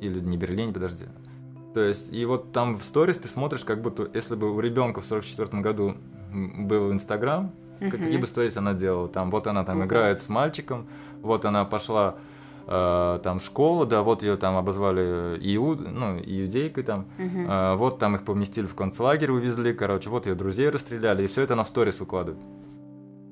[0.00, 1.04] Или не Берлине, подожди.
[1.74, 5.02] То есть, и вот там в сторис ты смотришь, как будто, если бы у ребенка
[5.02, 5.96] в 44 году
[6.32, 7.90] был Инстаграм, uh-huh.
[7.90, 9.08] какие бы сторис она делала.
[9.08, 9.86] Там вот она там uh-huh.
[9.86, 10.86] играет с мальчиком,
[11.20, 12.16] вот она пошла
[12.66, 17.74] э, там в школу, да, вот ее там обозвали иуд, ну, иудейкой там, uh-huh.
[17.74, 21.42] э, вот там их поместили в концлагерь, увезли, короче, вот ее друзей расстреляли, и все
[21.42, 22.42] это она в сторис выкладывает.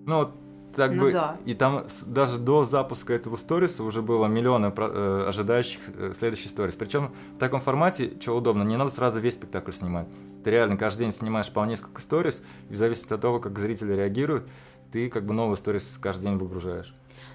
[0.07, 0.31] Ну,
[0.75, 1.37] так ну, бы, да.
[1.44, 6.75] и там даже до запуска этого сториса уже было миллионы э, ожидающих э, следующий сторис.
[6.75, 10.09] Причем в таком формате, что удобно, не надо сразу весь спектакль снимать.
[10.42, 13.94] Ты реально каждый день снимаешь по несколько сторис, и в зависимости от того, как зрители
[13.94, 14.49] реагируют,
[14.92, 16.94] ты как бы новый сторис каждый день выгружаешь.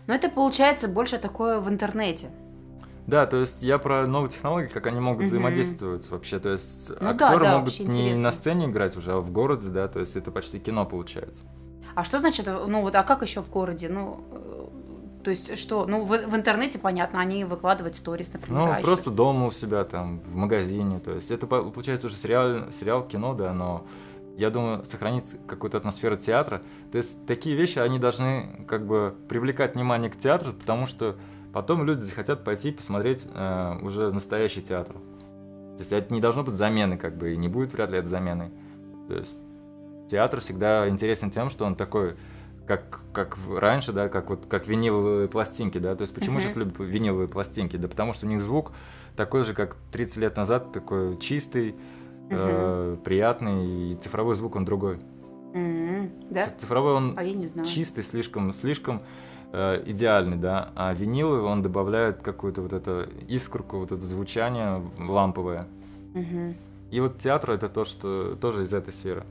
[0.10, 2.32] Но это получается больше такое в интернете.
[3.06, 5.28] Да, то есть я про новые технологии, как они могут угу.
[5.28, 6.40] взаимодействовать вообще.
[6.40, 8.24] То есть ну, актеры да, да, могут не интересно.
[8.24, 11.44] на сцене играть уже, а в городе, да, то есть это почти кино получается.
[11.94, 13.88] А что значит, ну вот, а как еще в городе?
[13.88, 14.66] Ну, э,
[15.26, 15.86] то есть что?
[15.86, 18.62] Ну, в, в интернете, понятно, они выкладывают сторис, например.
[18.64, 21.00] Ну, а просто дома у себя, там, в магазине.
[21.00, 23.86] То есть это получается уже сериал, сериал кино, да, но
[24.38, 26.62] я думаю, сохранить какую-то атмосферу театра.
[26.92, 31.16] То есть такие вещи, они должны как бы привлекать внимание к театру, потому что
[31.54, 34.94] потом люди захотят пойти посмотреть э, уже настоящий театр.
[34.94, 38.08] То есть это не должно быть замены, как бы, и не будет вряд ли это
[38.08, 38.52] заменой.
[39.08, 39.42] То есть
[40.10, 42.16] театр всегда интересен тем, что он такой,
[42.68, 45.96] как, как раньше, да, как вот как виниловые пластинки, да.
[45.96, 46.42] То есть почему uh-huh.
[46.42, 47.78] сейчас любят виниловые пластинки?
[47.78, 48.72] Да потому что у них звук
[49.16, 51.76] такой же, как 30 лет назад, такой чистый,
[52.30, 55.00] э, приятный, и цифровой звук он другой.
[55.54, 56.28] Mm-hmm.
[56.30, 56.48] Да?
[56.58, 59.02] Цифровой он а чистый, слишком, слишком
[59.52, 65.68] э, идеальный, да, а виниловый он добавляет какую-то вот эту искорку, вот это звучание ламповое.
[66.14, 66.56] Mm-hmm.
[66.92, 69.26] И вот театр это то, что тоже из этой сферы.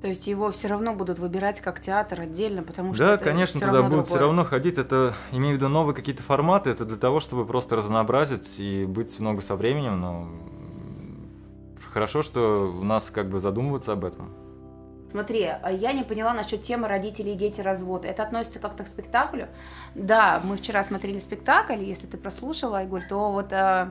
[0.00, 3.82] То есть его все равно будут выбирать как театр отдельно, потому что да, конечно, туда
[3.82, 4.78] будут все равно ходить.
[4.78, 6.70] Это имею в виду новые какие-то форматы.
[6.70, 10.00] Это для того, чтобы просто разнообразить и быть много со временем.
[10.00, 10.28] Но
[11.90, 14.34] хорошо, что у нас как бы задумываться об этом.
[15.10, 18.04] Смотри, а я не поняла насчет темы родители и дети развод.
[18.04, 19.48] Это относится как-то к спектаклю?
[19.96, 23.90] Да, мы вчера смотрели спектакль, если ты прослушала, Игорь, то вот э,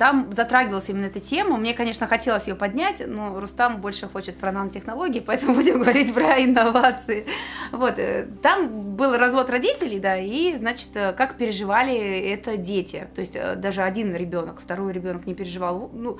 [0.00, 1.58] там затрагивалась именно эта тема.
[1.58, 6.42] Мне, конечно, хотелось ее поднять, но Рустам больше хочет про нанотехнологии, поэтому будем говорить про
[6.42, 7.26] инновации.
[7.70, 11.94] Вот, э, там был развод родителей, да, и, значит, э, как переживали
[12.32, 13.08] это дети.
[13.14, 15.90] То есть э, даже один ребенок, второй ребенок не переживал.
[15.92, 16.18] Ну,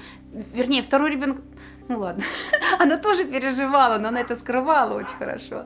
[0.53, 1.39] вернее, второй ребенок,
[1.89, 2.23] ну ладно,
[2.79, 5.65] она тоже переживала, но она это скрывала очень хорошо.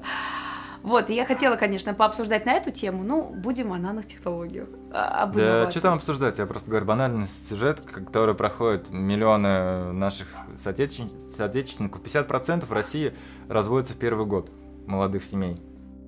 [0.85, 4.69] Вот, и я хотела, конечно, пообсуждать на эту тему, ну, будем о нанотехнологиях.
[4.93, 6.39] Об да, что там обсуждать?
[6.39, 11.09] Я просто говорю, банальный сюжет, который проходит миллионы наших соотече...
[11.09, 12.03] соотечественников.
[12.03, 13.15] 50% в России
[13.49, 14.51] разводятся в первый год
[14.87, 15.57] молодых семей.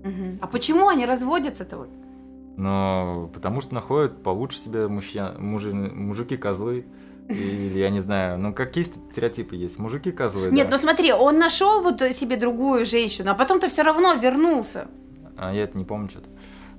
[0.04, 0.40] Угу.
[0.42, 1.88] А почему они разводятся-то вот?
[2.58, 6.84] Ну, потому что находят получше себе мужчина, мужи, мужики-козлы.
[7.28, 9.78] Или я не знаю, ну какие стереотипы есть?
[9.78, 10.50] Мужики козлы.
[10.50, 10.76] Нет, да.
[10.76, 14.88] ну смотри, он нашел вот себе другую женщину, а потом-то все равно вернулся.
[15.36, 16.28] А я это не помню что-то.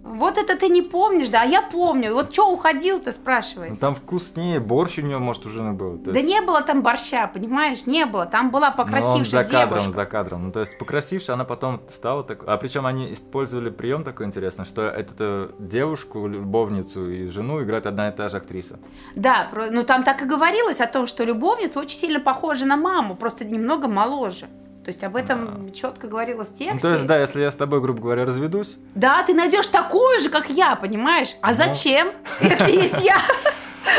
[0.07, 2.13] Вот это ты не помнишь, да, а я помню.
[2.13, 3.73] Вот что уходил-то, спрашивается.
[3.73, 5.97] Ну, там вкуснее, борщ у него, может, уже не был.
[5.97, 6.27] Да есть...
[6.27, 8.25] не было там борща, понимаешь, не было.
[8.25, 9.91] Там была покрасившая за кадром, девушка.
[9.91, 10.45] за кадром.
[10.45, 12.43] Ну, то есть покрасившая, она потом стала так.
[12.47, 18.09] А причем они использовали прием такой интересный, что эту девушку, любовницу и жену играет одна
[18.09, 18.79] и та же актриса.
[19.15, 23.15] Да, ну там так и говорилось о том, что любовница очень сильно похожа на маму,
[23.15, 24.47] просто немного моложе.
[24.87, 25.73] То есть об этом да.
[25.73, 26.73] четко говорилось в тексте.
[26.75, 28.77] Ну, то есть, да, если я с тобой, грубо говоря, разведусь.
[28.95, 31.35] Да, ты найдешь такую же, как я, понимаешь?
[31.41, 31.55] А ну.
[31.55, 33.17] зачем, если есть я?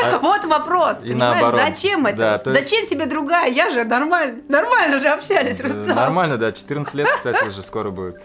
[0.02, 1.60] А вот вопрос, и понимаешь, наоборот.
[1.60, 2.40] зачем это?
[2.42, 3.50] Да, зачем тебе другая?
[3.50, 5.88] Я же нормально, нормально же общались, Рустам.
[5.88, 8.22] Нормально, да, 14 лет, кстати, уже скоро будет.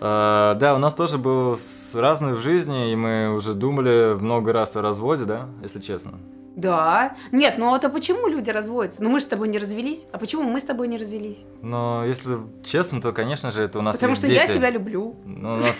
[0.00, 1.58] Uh, да, у нас тоже было
[1.92, 6.12] разные в жизни, и мы уже думали много раз о разводе, да, если честно.
[6.56, 7.16] Да.
[7.32, 9.02] Нет, ну а почему люди разводятся?
[9.02, 10.06] Ну мы же с тобой не развелись.
[10.12, 11.38] А почему мы с тобой не развелись?
[11.62, 14.38] Но если честно, то, конечно же, это у нас Потому что дети.
[14.38, 15.16] я тебя люблю.
[15.24, 15.76] Ну, у нас,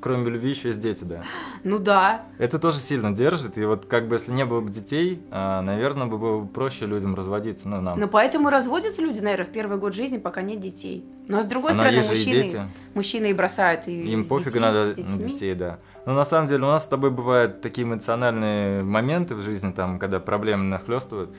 [0.00, 1.22] кроме любви, еще есть дети, да.
[1.64, 2.22] Ну да.
[2.38, 3.56] Это тоже сильно держит.
[3.58, 7.14] И вот как бы если не было бы детей, а, наверное, бы было проще людям
[7.14, 7.68] разводиться.
[7.68, 7.98] Ну, нам.
[7.98, 11.04] Ну поэтому разводятся люди, наверное, в первый год жизни, пока нет детей.
[11.28, 15.54] Но с другой Но стороны, мужчины, мужчины и бросают и Им пофиг надо на детей,
[15.54, 15.78] да.
[16.06, 19.98] Но на самом деле у нас с тобой бывают такие эмоциональные моменты в жизни, там,
[19.98, 21.30] когда проблемы нахлестывают.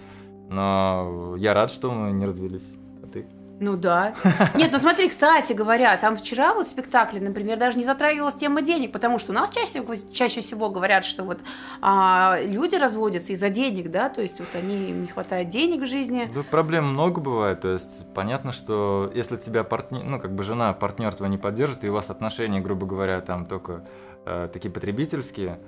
[0.50, 2.76] Но я рад, что мы не развелись.
[3.04, 3.26] А ты?
[3.62, 4.16] Ну да.
[4.56, 8.64] Нет, ну смотри, кстати говоря, там вчера вот в спектакле, например, даже не затрагивалась тема
[8.64, 11.42] денег, потому что у нас чаще, чаще всего говорят, что вот
[11.80, 15.86] а, люди разводятся из-за денег, да, то есть вот они, им не хватает денег в
[15.86, 16.28] жизни.
[16.34, 20.74] Да, проблем много бывает, то есть понятно, что если тебя партнер, ну как бы жена,
[20.74, 23.86] партнер твой не поддержит, и у вас отношения, грубо говоря, там только
[24.26, 25.60] э, такие потребительские,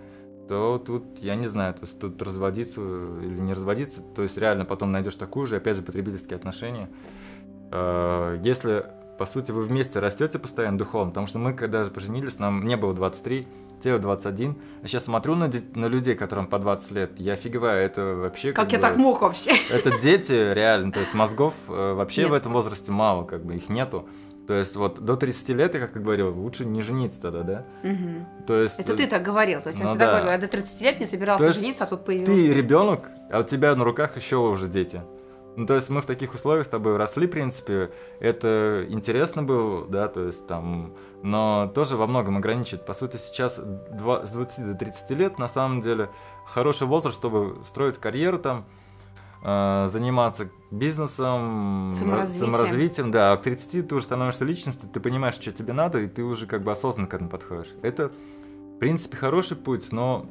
[0.54, 4.66] то тут, я не знаю, то есть тут разводиться или не разводиться, то есть реально
[4.66, 6.92] потом найдешь такую же, опять же, потребительские отношения.
[7.72, 8.86] Э, если,
[9.18, 12.78] по сути, вы вместе растете постоянно духовно, потому что мы, когда же поженились, нам не
[12.78, 13.48] было 23,
[13.82, 18.13] тебе 21, а сейчас смотрю на, на людей, которым по 20 лет, я офигеваю, это
[18.13, 18.54] вообще...
[18.54, 19.54] Как, как я бы, так мог вообще?
[19.72, 22.30] Это дети, реально, то есть мозгов э, вообще Нет.
[22.30, 24.08] в этом возрасте мало, как бы их нету.
[24.47, 27.65] То есть вот до 30 лет, я как говорил, лучше не жениться тогда, да?
[27.84, 28.45] Угу.
[28.47, 28.79] То есть...
[28.79, 30.12] Это ты так говорил, то есть ну, он всегда да.
[30.12, 32.32] говорил, я до 30 лет не собирался то жениться, а тут появился...
[32.32, 35.01] ты ребенок, а у тебя на руках еще уже дети.
[35.56, 39.88] Ну, то есть мы в таких условиях с тобой росли, в принципе, это интересно было,
[39.88, 42.86] да, то есть там, но тоже во многом ограничит.
[42.86, 46.10] По сути, сейчас 2, с 20 до 30 лет, на самом деле,
[46.45, 48.65] хороший возраст, чтобы строить карьеру там,
[49.43, 52.45] заниматься бизнесом, саморазвитием.
[52.45, 56.08] саморазвитием, да, а к 30 ты уже становишься личностью, ты понимаешь, что тебе надо, и
[56.08, 57.67] ты уже как бы осознанно к этому подходишь.
[57.82, 58.10] Это,
[58.75, 60.25] в принципе, хороший путь, но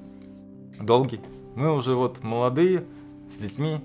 [0.81, 1.20] долгий.
[1.55, 2.87] Мы уже вот молодые,
[3.29, 3.83] с детьми,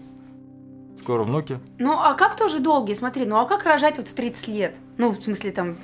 [0.97, 1.59] Скоро внуки.
[1.77, 2.95] Ну, а как тоже долгие?
[2.95, 4.77] Смотри, ну а как рожать вот в 30 лет?
[4.97, 5.75] Ну, в смысле, там,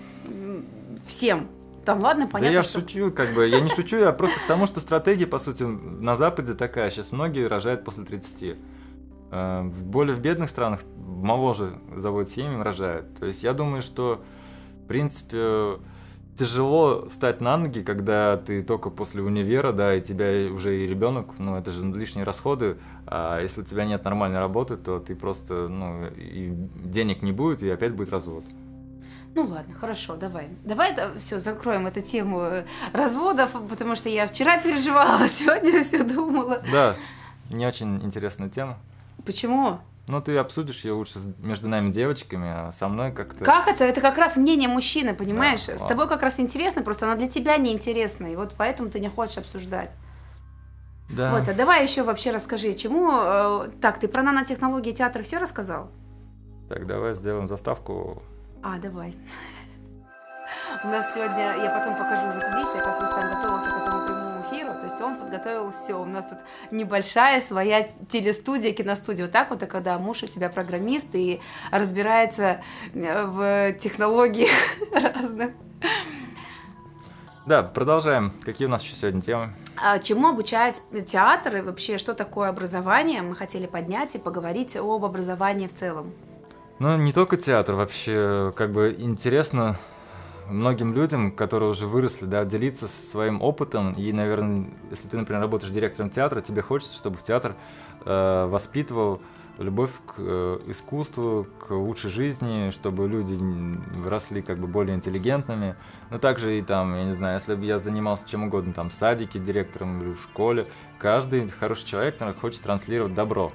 [1.06, 1.48] всем.
[1.86, 2.80] Там, ладно, понятно, Да я что...
[2.80, 6.16] шучу, как бы, я не шучу, я просто к тому, что стратегия, по сути, на
[6.16, 6.90] Западе такая.
[6.90, 8.58] Сейчас многие рожают после 30.
[9.34, 13.18] Э, в более в бедных странах моложе заводят семьи, рожают.
[13.18, 14.22] То есть я думаю, что,
[14.84, 15.80] в принципе,
[16.36, 21.40] тяжело встать на ноги, когда ты только после универа, да, и тебя уже и ребенок,
[21.40, 25.68] ну, это же лишние расходы, а если у тебя нет нормальной работы, то ты просто,
[25.68, 28.44] ну, и денег не будет, и опять будет развод.
[29.34, 30.50] Ну ладно, хорошо, давай.
[30.64, 36.04] Давай это все закроем эту тему э, разводов, потому что я вчера переживала, сегодня все
[36.04, 36.62] думала.
[36.72, 36.96] Да,
[37.50, 38.78] не очень интересная тема.
[39.26, 39.80] Почему?
[40.06, 43.46] Ну, ты обсудишь ее лучше между нами девочками, а со мной как-то...
[43.46, 43.86] Как это?
[43.86, 45.66] Это как раз мнение мужчины, понимаешь?
[45.66, 49.00] Да, С тобой как раз интересно, просто она для тебя неинтересна, и вот поэтому ты
[49.00, 49.92] не хочешь обсуждать.
[51.10, 51.32] Да.
[51.32, 53.12] Вот, а давай еще вообще расскажи, чему...
[53.12, 55.90] Э, так, ты про нанотехнологии театра все рассказал?
[56.68, 58.24] Так, давай сделаем заставку.
[58.62, 59.16] А, давай.
[60.84, 64.23] У нас сегодня, я потом покажу за как Рустам готовился к этому
[65.04, 65.18] прямому эфиру.
[65.18, 66.02] То есть он подготовил все.
[66.02, 66.40] У нас тут
[66.72, 69.26] небольшая своя телестудия, киностудия.
[69.26, 72.62] Вот так вот, и когда муж у тебя программист и разбирается
[72.94, 74.52] э, в технологиях
[74.92, 75.52] разных.
[77.46, 78.34] Да, продолжаем.
[78.44, 79.54] Какие у нас еще сегодня темы?
[79.76, 83.22] А чему обучает театр и вообще что такое образование?
[83.22, 86.14] Мы хотели поднять и поговорить об образовании в целом.
[86.80, 89.78] Ну, не только театр, вообще, как бы интересно
[90.54, 93.94] многим людям, которые уже выросли, да, делиться своим опытом.
[93.94, 97.56] И, наверное, если ты, например, работаешь директором театра, тебе хочется, чтобы театр
[98.06, 99.22] э, воспитывал
[99.58, 103.38] любовь к э, искусству, к лучшей жизни, чтобы люди
[104.08, 105.76] росли как бы более интеллигентными.
[106.10, 108.94] Но также и там, я не знаю, если бы я занимался чем угодно, там, в
[108.94, 113.52] садике директором или в школе, каждый хороший человек, наверное, хочет транслировать добро.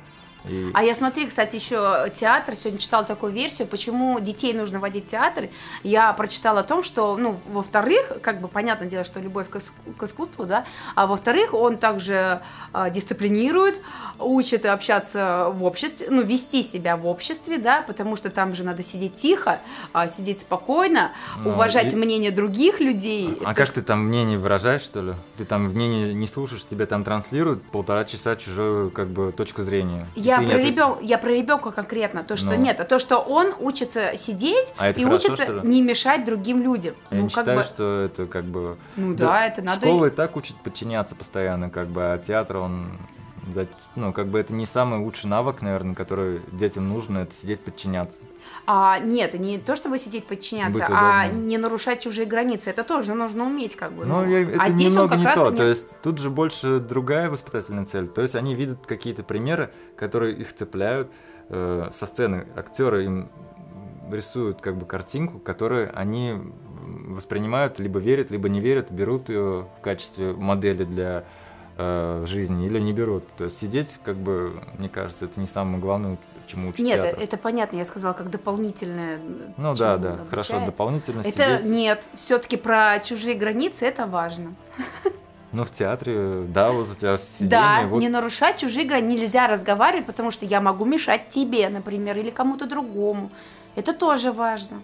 [0.48, 0.70] И...
[0.74, 5.10] А я смотри, кстати, еще театр, сегодня читала такую версию, почему детей нужно водить в
[5.10, 5.48] театр.
[5.82, 9.60] Я прочитала о том, что, ну, во-вторых, как бы понятное дело, что любовь к,
[9.96, 12.40] к искусству, да, а во-вторых, он также
[12.72, 13.80] э, дисциплинирует,
[14.18, 18.82] учит общаться в обществе, ну, вести себя в обществе, да, потому что там же надо
[18.82, 19.60] сидеть тихо,
[19.94, 21.96] э, сидеть спокойно, ну, уважать и...
[21.96, 23.38] мнение других людей.
[23.44, 25.14] А, а как ты там мнение выражаешь, что ли?
[25.36, 30.06] Ты там мнение не слушаешь, тебе там транслируют полтора часа чужую, как бы, точку зрения.
[30.14, 30.96] Я про, ребен...
[31.00, 32.56] я про ребенка конкретно, то, что ну.
[32.56, 36.94] нет, а то, что он учится сидеть а и учится не мешать другим людям.
[37.10, 37.64] Я ну, не считаю, бы...
[37.64, 38.76] что это как бы...
[38.96, 39.86] Ну да, да это надо...
[39.86, 42.98] Школа и так учит подчиняться постоянно, как бы, а театр, он
[43.96, 48.20] ну, как бы это не самый лучший навык, наверное, который детям нужно, это сидеть подчиняться.
[48.70, 52.68] А, нет, не то, чтобы сидеть подчиняться, а не нарушать чужие границы.
[52.68, 54.04] Это тоже нужно уметь, как бы.
[54.04, 55.50] Ну, я, это а здесь немного он как не раз то.
[55.50, 55.56] Не...
[55.56, 58.08] То есть тут же больше другая воспитательная цель.
[58.08, 61.10] То есть они видят какие-то примеры, которые их цепляют
[61.48, 62.46] э, со сцены.
[62.56, 63.30] Актеры им
[64.12, 66.34] рисуют как бы картинку, которую они
[67.06, 71.24] воспринимают, либо верят, либо не верят, берут ее в качестве модели для
[71.78, 73.24] э, жизни или не берут.
[73.38, 77.20] То есть сидеть, как бы, мне кажется, это не самое главное, чему учить Нет, театр.
[77.22, 79.20] это понятно, я сказала, как дополнительное.
[79.56, 80.30] Ну да, да, обучает.
[80.30, 81.70] хорошо, дополнительно Это сидеть.
[81.70, 84.54] нет, все-таки про чужие границы это важно.
[85.50, 87.50] Ну, в театре, да, вот у тебя сиденье.
[87.50, 88.00] Да, вот...
[88.00, 89.22] не нарушать чужие границы.
[89.22, 93.30] Нельзя разговаривать, потому что я могу мешать тебе, например, или кому-то другому.
[93.74, 94.82] Это тоже важно.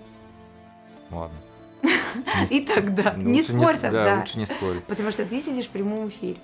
[1.10, 1.36] Ладно.
[2.50, 4.84] И тогда не спорь Да, лучше не спорить.
[4.84, 6.38] Потому что ты сидишь в прямом эфире.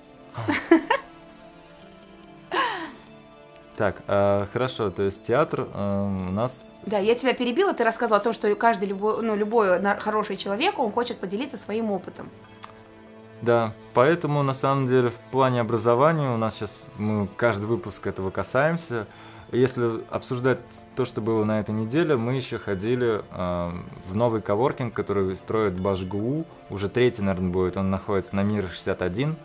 [3.81, 6.75] Так, э, хорошо, то есть театр э, у нас...
[6.85, 10.79] Да, я тебя перебила, ты рассказывала о том, что каждый любой, ну, любой хороший человек,
[10.79, 12.29] он хочет поделиться своим опытом.
[13.41, 18.31] Да, поэтому на самом деле в плане образования у нас сейчас мы каждый выпуск этого
[18.31, 19.07] касаемся.
[19.51, 20.59] Если обсуждать
[20.95, 23.73] то, что было на этой неделе, мы еще ходили э,
[24.05, 26.45] в новый коворкинг, который строит Башгу.
[26.69, 27.79] Уже третий, наверное, будет.
[27.79, 29.39] Он находится на Мир 61.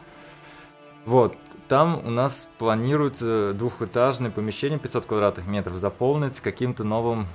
[1.05, 7.27] Вот, там у нас планируется двухэтажное помещение 500 квадратных метров заполнить каким-то новым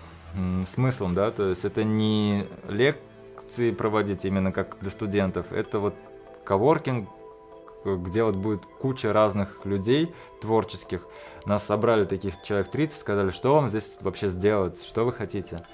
[0.67, 5.95] смыслом, да, то есть это не лекции проводить именно как для студентов, это вот
[6.45, 7.09] коворкинг,
[7.85, 11.03] где вот будет куча разных людей творческих.
[11.47, 15.67] Нас собрали таких человек 30, сказали, что вам здесь вообще сделать, что вы хотите.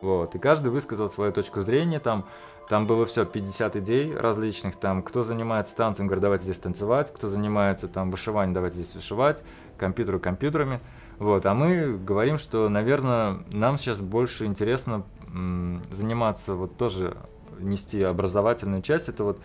[0.00, 2.26] Вот, и каждый высказал свою точку зрения там,
[2.70, 7.26] там было все, 50 идей различных, там, кто занимается танцем, говорит, давайте здесь танцевать, кто
[7.26, 9.42] занимается там вышиванием, давайте здесь вышивать,
[9.76, 10.78] компьютеры компьютерами.
[11.18, 15.02] Вот, а мы говорим, что, наверное, нам сейчас больше интересно
[15.34, 17.16] м, заниматься, вот тоже
[17.58, 19.40] нести образовательную часть, это вот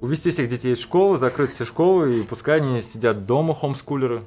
[0.00, 4.24] увести всех детей из школы, закрыть все школы, и пускай они сидят дома, хомскулеры,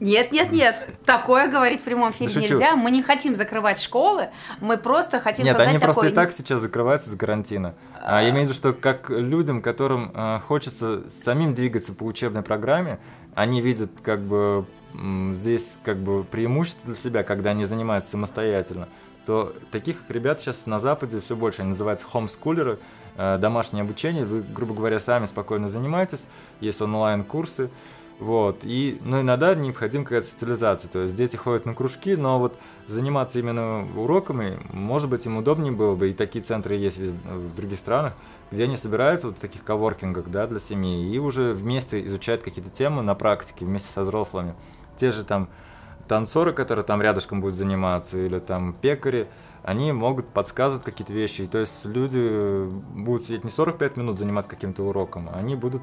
[0.00, 2.76] нет, нет, нет, такое говорить в прямом эфире да нельзя.
[2.76, 5.94] Мы не хотим закрывать школы, мы просто хотим нет, создать они такой...
[5.94, 7.74] просто и так сейчас закрываются с карантина.
[8.00, 12.42] А, я имею в виду, что как людям, которым а, хочется самим двигаться по учебной
[12.42, 12.98] программе,
[13.34, 14.66] они видят как бы
[15.34, 18.88] здесь как бы преимущество для себя, когда они занимаются самостоятельно,
[19.24, 21.62] то таких ребят сейчас на Западе все больше.
[21.62, 22.78] Они называются хомскулеры,
[23.16, 24.24] а, домашнее обучение.
[24.24, 26.26] Вы, грубо говоря, сами спокойно занимаетесь,
[26.60, 27.70] есть онлайн-курсы.
[28.22, 28.60] Вот.
[28.62, 30.88] И, ну, иногда необходима какая-то социализация.
[30.88, 32.56] То есть дети ходят на кружки, но вот
[32.86, 36.10] заниматься именно уроками, может быть, им удобнее было бы.
[36.10, 38.12] И такие центры есть в других странах,
[38.52, 42.70] где они собираются вот в таких коворкингах, да, для семьи, и уже вместе изучают какие-то
[42.70, 44.54] темы на практике вместе со взрослыми.
[44.96, 45.48] Те же там
[46.06, 49.26] танцоры, которые там рядышком будут заниматься, или там пекари,
[49.64, 51.46] они могут подсказывать какие-то вещи.
[51.46, 55.82] То есть люди будут сидеть не 45 минут заниматься каким-то уроком, а они будут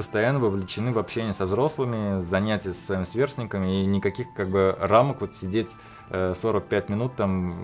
[0.00, 5.20] постоянно вовлечены в общение со взрослыми, занятия со своими сверстниками, и никаких как бы рамок
[5.20, 5.76] вот сидеть
[6.08, 7.54] 45 э, минут там,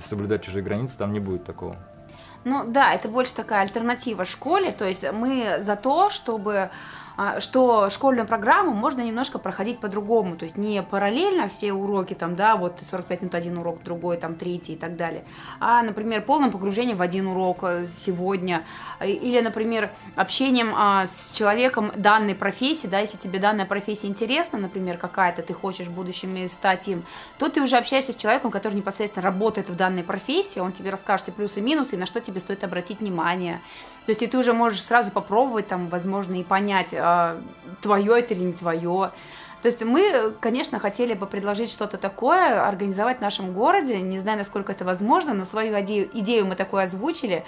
[0.00, 1.74] соблюдать чужие границы, там не будет такого.
[2.44, 6.70] Ну да, это больше такая альтернатива школе, то есть мы за то, чтобы
[7.40, 12.56] что школьную программу можно немножко проходить по-другому, то есть не параллельно все уроки, там, да,
[12.56, 15.24] вот 45 минут один урок, другой, там, третий и так далее,
[15.58, 18.64] а, например, полным погружением в один урок э, сегодня,
[19.04, 24.98] или, например, общением а, с человеком данной профессии, да, если тебе данная профессия интересна, например,
[24.98, 27.04] какая-то, ты хочешь в будущем стать им,
[27.38, 31.24] то ты уже общаешься с человеком, который непосредственно работает в данной профессии, он тебе расскажет
[31.24, 33.60] все плюсы и минусы, и на что тебе стоит обратить внимание.
[34.06, 37.40] То есть и ты уже можешь сразу попробовать, там, возможно, и понять, а,
[37.80, 39.12] твое это или не твое.
[39.62, 44.00] То есть мы, конечно, хотели бы предложить что-то такое, организовать в нашем городе.
[44.00, 47.44] Не знаю, насколько это возможно, но свою идею, идею мы такое озвучили.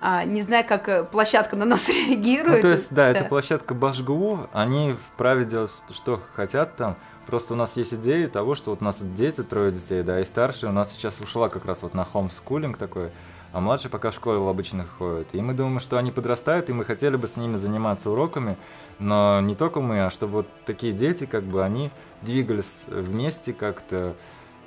[0.00, 2.56] А, не знаю, как э, площадка на нас реагирует.
[2.56, 6.96] Ну, то есть, да, да, это площадка Башгу, они вправе делать, что хотят там.
[7.26, 10.24] Просто у нас есть идея того, что вот у нас дети, трое детей, да, и
[10.24, 13.10] старшие у нас сейчас ушла как раз вот на хомскулинг такой,
[13.52, 15.34] а младшие пока в школе обычно ходят.
[15.34, 18.56] И мы думаем, что они подрастают, и мы хотели бы с ними заниматься уроками,
[18.98, 21.90] но не только мы, а чтобы вот такие дети, как бы, они
[22.22, 24.16] двигались вместе как-то,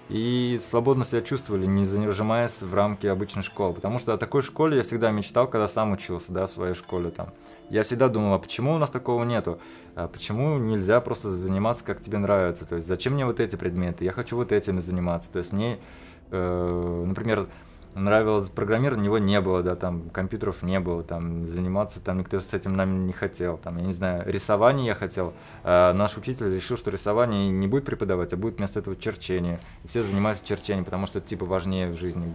[0.09, 3.75] и свободно себя чувствовали, не зажимаясь в рамки обычной школы.
[3.75, 7.11] Потому что о такой школе я всегда мечтал, когда сам учился, да, в своей школе
[7.11, 7.29] там.
[7.69, 9.59] Я всегда думал, а почему у нас такого нету?
[9.95, 12.67] А почему нельзя просто заниматься, как тебе нравится?
[12.67, 14.03] То есть зачем мне вот эти предметы?
[14.03, 15.31] Я хочу вот этими заниматься.
[15.31, 15.79] То есть мне,
[16.31, 17.47] э, например,
[17.95, 22.53] нравилось программирование, него не было, да, там компьютеров не было, там заниматься там никто с
[22.53, 25.33] этим нами не хотел, там, я не знаю, рисование я хотел,
[25.63, 29.87] а наш учитель решил, что рисование не будет преподавать, а будет вместо этого черчение, и
[29.87, 32.33] все занимаются черчением, потому что типа важнее в жизни.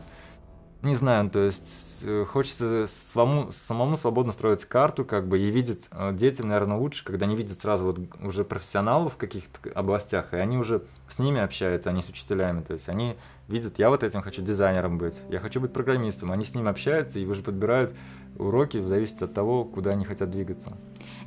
[0.84, 5.88] Не знаю, то есть э, хочется самому, самому свободно строить карту, как бы, и видеть
[5.90, 10.36] э, детям, наверное, лучше, когда они видят сразу вот уже профессионалов в каких-то областях, и
[10.36, 12.62] они уже с ними общаются, не с учителями.
[12.62, 13.16] То есть они
[13.48, 16.30] видят, я вот этим хочу дизайнером быть, я хочу быть программистом.
[16.30, 17.94] Они с ними общаются и уже подбирают
[18.36, 20.76] уроки в зависимости от того, куда они хотят двигаться.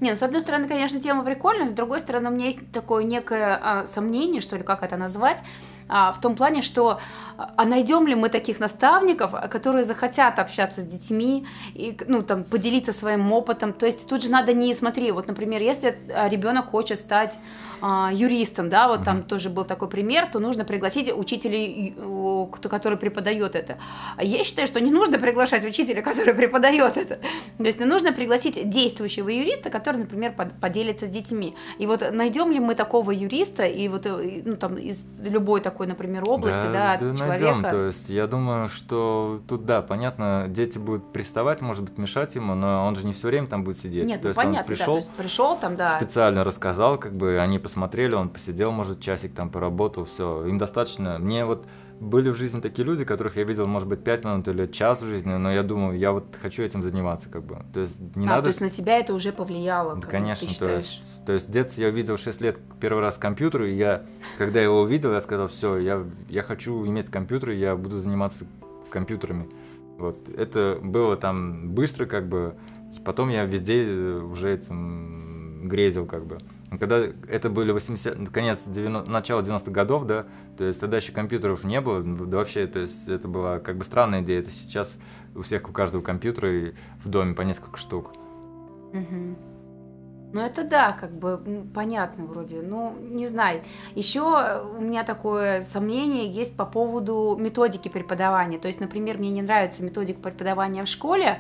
[0.02, 3.04] Не, ну, с одной стороны, конечно, тема прикольная, с другой стороны, у меня есть такое
[3.04, 5.42] некое а, сомнение, что ли, как это назвать,
[5.88, 7.00] в том плане, что
[7.38, 12.94] а найдем ли мы таких наставников, которые захотят общаться с детьми и, ну, там, поделиться
[12.94, 13.74] своим опытом.
[13.74, 17.38] То есть тут же надо не смотри, вот, например, если а, ребенок хочет стать
[17.80, 19.06] а, юристом, да, вот mm-hmm.
[19.06, 21.94] там тоже был такой пример, то нужно пригласить учителя,
[22.70, 23.78] который преподает это.
[24.16, 27.20] А я считаю, что не нужно приглашать учителя, который преподает это.
[27.58, 31.56] То есть нужно пригласить действующего юриста, который, например, поделится с детьми.
[31.78, 35.77] И вот найдем ли мы такого юриста и вот э, ну, там из любой такой,
[35.86, 37.52] например, области, да, да, да человека.
[37.52, 37.70] Найдем.
[37.70, 42.56] То есть я думаю, что тут да, понятно, дети будут приставать, может быть, мешать ему,
[42.56, 44.08] но он же не все время там будет сидеть.
[44.08, 45.98] Нет, то ну, есть понятно, он пришел, да, то есть пришел там, да.
[45.98, 51.20] Специально рассказал, как бы они посмотрели, он посидел, может, часик там поработал, все, им достаточно.
[51.20, 51.66] Мне вот
[52.00, 55.08] были в жизни такие люди, которых я видел, может быть, пять минут или час в
[55.08, 57.64] жизни, но я думаю, я вот хочу этим заниматься, как бы.
[57.74, 58.44] То есть не а, надо...
[58.44, 59.96] то есть на тебя это уже повлияло?
[59.96, 63.64] Да, конечно, то есть, то есть в детстве я увидел 6 лет первый раз компьютер,
[63.64, 64.04] и я,
[64.38, 68.46] когда его увидел, я сказал, все, я, я хочу иметь компьютер, и я буду заниматься
[68.90, 69.50] компьютерами.
[69.98, 72.56] Вот, это было там быстро, как бы,
[73.04, 76.38] потом я везде уже этим грезил, как бы.
[76.80, 76.98] Когда
[77.30, 80.26] это были 80, конец 90, начало 90-х годов, да,
[80.58, 83.86] то есть тогда еще компьютеров не было, да вообще то есть это была как бы
[83.86, 85.00] странная идея, это сейчас
[85.34, 88.12] у всех, у каждого компьютера и в доме по несколько штук.
[88.92, 89.38] Угу.
[90.34, 91.42] Ну это да, как бы
[91.74, 92.62] понятно вроде.
[92.62, 93.62] Ну, не знаю.
[93.96, 98.60] Еще у меня такое сомнение есть по поводу методики преподавания.
[98.60, 101.40] То есть, например, мне не нравится методика преподавания в школе,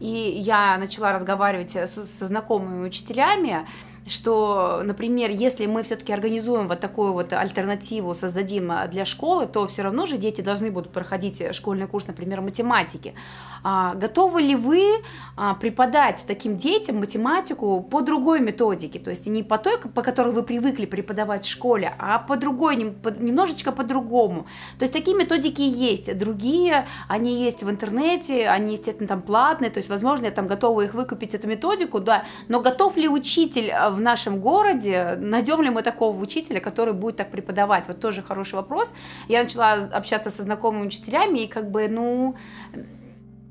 [0.00, 3.66] и я начала разговаривать со знакомыми учителями,
[4.06, 9.66] что, например, если мы все-таки организуем вот такую вот альтернативу, создадим а, для школы, то
[9.66, 13.14] все равно же дети должны будут проходить школьный курс, например, математики.
[13.62, 15.02] А, готовы ли вы
[15.36, 20.32] а, преподать таким детям математику по другой методике, то есть не по той, по которой
[20.32, 24.46] вы привыкли преподавать в школе, а по другой, немножечко по-другому.
[24.78, 29.78] То есть такие методики есть, другие, они есть в интернете, они, естественно, там платные, то
[29.78, 34.00] есть, возможно, я там готова их выкупить, эту методику, да, но готов ли учитель в
[34.00, 37.88] нашем городе, найдем ли мы такого учителя, который будет так преподавать?
[37.88, 38.92] Вот тоже хороший вопрос.
[39.28, 42.36] Я начала общаться со знакомыми учителями, и как бы, ну,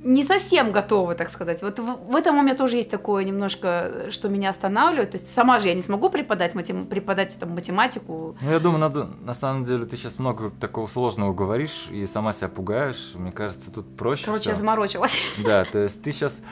[0.05, 1.63] не совсем готова, так сказать.
[1.63, 5.11] Вот в, в этом у меня тоже есть такое немножко, что меня останавливает.
[5.11, 8.37] То есть сама же я не смогу преподать, матем, преподать там, математику.
[8.39, 12.33] Ну, я думаю, надо, на самом деле, ты сейчас много такого сложного говоришь и сама
[12.33, 13.13] себя пугаешь.
[13.15, 14.25] Мне кажется, тут проще.
[14.25, 14.49] Короче, всё.
[14.51, 15.17] я заморочилась.
[15.43, 16.43] Да, то есть ты сейчас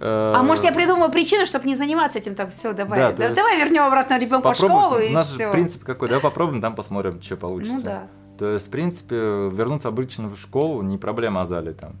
[0.00, 2.98] а может, я придумаю причину, чтобы не заниматься этим, так все, давай.
[2.98, 5.50] Да, да, давай вернем обратно ребенка в школу и У нас все.
[5.50, 7.76] принцип какой, давай попробуем, там посмотрим, что получится.
[7.76, 8.08] Ну да.
[8.38, 11.96] То есть, в принципе, вернуться обычно в школу не проблема Азали там.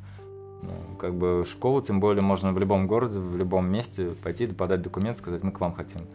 [0.62, 4.46] Ну, как бы в школу, тем более можно в любом городе, в любом месте пойти,
[4.46, 6.06] подать документ, сказать, мы к вам хотим.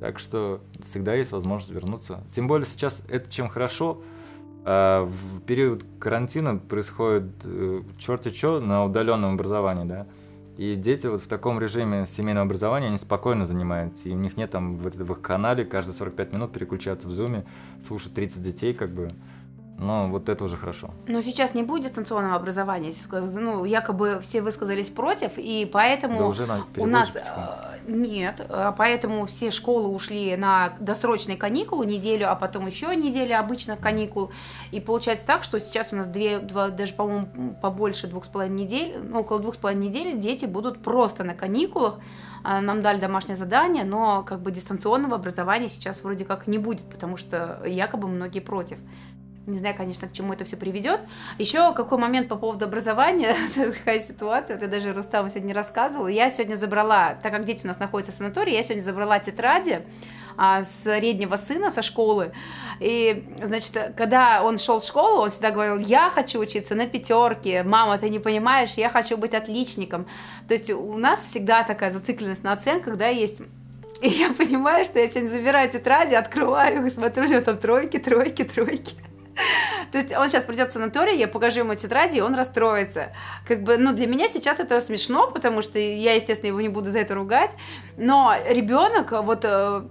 [0.00, 2.20] Так что всегда есть возможность вернуться.
[2.32, 4.00] Тем более сейчас это чем хорошо,
[4.64, 10.06] а, в период карантина происходит э, черти что на удаленном образовании, да.
[10.56, 14.08] И дети вот в таком режиме семейного образования, они спокойно занимаются.
[14.08, 17.44] И у них нет там в, их канале каждые 45 минут переключаться в зуме,
[17.86, 19.12] слушать 30 детей, как бы.
[19.78, 20.90] Но вот это уже хорошо.
[21.06, 22.92] Но сейчас не будет дистанционного образования.
[23.10, 26.44] Ну, якобы все высказались против, и поэтому да уже
[26.78, 27.50] у нас потихоньку.
[27.86, 33.78] нет, а поэтому все школы ушли на досрочные каникулы неделю, а потом еще неделю обычных
[33.78, 34.30] каникул.
[34.70, 38.62] И получается так, что сейчас у нас две, два, даже по-моему побольше двух с половиной
[38.62, 41.98] недель, ну около двух с половиной недель дети будут просто на каникулах.
[42.48, 46.88] А, нам дали домашнее задание, но как бы дистанционного образования сейчас вроде как не будет,
[46.88, 48.78] потому что якобы многие против.
[49.46, 51.00] Не знаю, конечно, к чему это все приведет.
[51.38, 56.08] Еще какой момент по поводу образования, такая ситуация, вот я даже Рустаму сегодня рассказывала.
[56.08, 59.82] Я сегодня забрала, так как дети у нас находятся в санатории, я сегодня забрала тетради
[60.36, 62.32] а, среднего сына со школы.
[62.80, 67.62] И, значит, когда он шел в школу, он всегда говорил, я хочу учиться на пятерке,
[67.62, 70.08] мама, ты не понимаешь, я хочу быть отличником.
[70.48, 73.42] То есть у нас всегда такая зацикленность на оценках, да, есть
[74.02, 77.98] и я понимаю, что я сегодня забираю тетради, открываю их, смотрю, у него там тройки,
[77.98, 78.94] тройки, тройки.
[79.92, 83.12] То есть он сейчас придет в санаторий, я покажу ему тетради, и он расстроится.
[83.46, 86.90] Как бы, ну, для меня сейчас это смешно, потому что я, естественно, его не буду
[86.90, 87.50] за это ругать.
[87.96, 89.82] Но ребенок, вот э,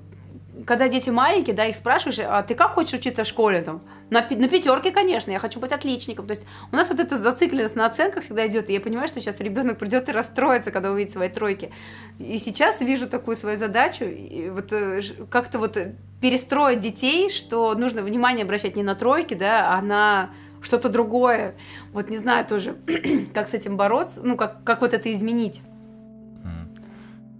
[0.65, 3.81] когда дети маленькие, да, их спрашиваешь, а ты как хочешь учиться в школе там?
[4.09, 6.27] На, на пятерке, конечно, я хочу быть отличником.
[6.27, 9.19] То есть у нас вот эта зацикленность на оценках всегда идет, и я понимаю, что
[9.19, 11.71] сейчас ребенок придет и расстроится, когда увидит свои тройки.
[12.19, 15.77] И сейчас вижу такую свою задачу, и вот э, как-то вот
[16.21, 20.29] перестроить детей, что нужно внимание обращать не на тройки, да, а на
[20.61, 21.55] что-то другое.
[21.91, 22.77] Вот не знаю тоже,
[23.33, 25.61] как с этим бороться, ну, как, как вот это изменить.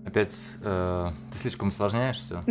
[0.05, 2.43] Опять э, ты слишком усложняешь все.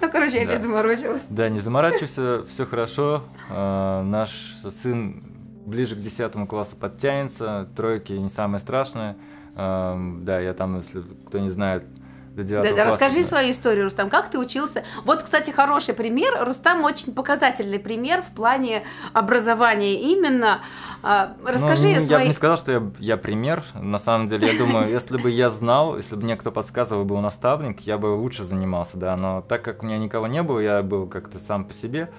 [0.00, 1.22] Ну, короче, я опять заморочилась.
[1.28, 3.24] Да, не заморачивайся, все хорошо.
[3.50, 4.30] Э, наш
[4.68, 5.22] сын
[5.66, 9.16] ближе к 10 классу подтянется, тройки не самое страшное.
[9.56, 11.86] Э, да, я там, если кто не знает,
[12.34, 12.90] до 9 да, класса.
[12.90, 13.28] Расскажи да.
[13.28, 14.84] свою историю, Рустам, как ты учился?
[15.04, 16.44] Вот, кстати, хороший пример.
[16.44, 20.62] Рустам очень показательный пример в плане образования именно.
[21.02, 22.06] А, расскажи ну, свои...
[22.06, 23.64] Я бы не сказал, что я, я пример.
[23.74, 27.20] На самом деле, я думаю, если бы я знал, если бы мне кто подсказывал, был
[27.20, 29.16] наставник, я бы лучше занимался, да.
[29.16, 32.10] Но так как у меня никого не было, я был как-то сам по себе,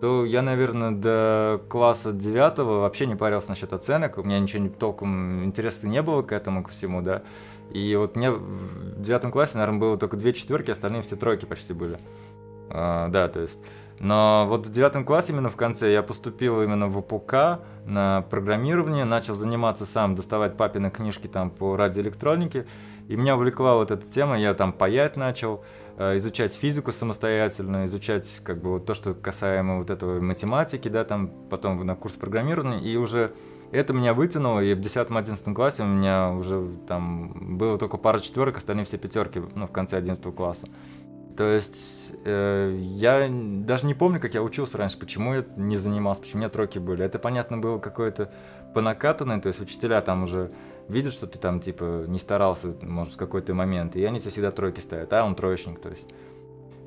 [0.00, 4.18] то я, наверное, до класса девятого вообще не парился насчет оценок.
[4.18, 7.22] У меня ничего толком интереса не было к этому, ко всему, да.
[7.74, 11.72] И вот мне в девятом классе, наверное, было только две четверки, остальные все тройки почти
[11.72, 11.98] были.
[12.70, 13.60] А, да, то есть.
[14.00, 19.04] Но вот в девятом классе, именно в конце, я поступил именно в УПК на программирование,
[19.04, 22.66] начал заниматься сам, доставать папины книжки там по радиоэлектронике.
[23.08, 25.64] И меня увлекла вот эта тема, я там паять начал,
[25.98, 31.04] э, изучать физику самостоятельно, изучать как бы вот то, что касаемо вот этого математики, да,
[31.04, 33.32] там потом на курс программирования, и уже
[33.74, 38.56] это меня вытянуло, и в 10-11 классе у меня уже там было только пара четверок,
[38.56, 40.68] остальные все пятерки, ну, в конце 11 класса.
[41.36, 46.20] То есть э, я даже не помню, как я учился раньше, почему я не занимался,
[46.20, 47.04] почему у меня тройки были.
[47.04, 48.32] Это, понятно, было какое-то
[48.72, 50.52] по накатанной, то есть учителя там уже
[50.88, 54.52] видят, что ты там, типа, не старался, может, в какой-то момент, и они тебе всегда
[54.52, 56.08] тройки ставят, а он троечник, то есть.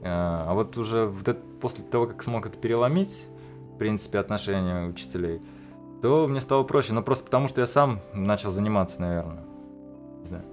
[0.01, 0.05] Э,
[0.47, 3.25] а вот уже вот это, после того, как смог это переломить,
[3.73, 5.41] в принципе, отношения учителей,
[6.01, 6.93] то мне стало проще.
[6.93, 9.43] Но просто потому, что я сам начал заниматься, наверное.
[10.21, 10.45] Не знаю.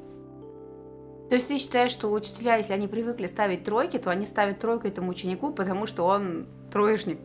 [1.29, 4.87] То есть ты считаешь, что учителя, если они привыкли ставить тройки, то они ставят тройку
[4.87, 7.19] этому ученику, потому что он троечник.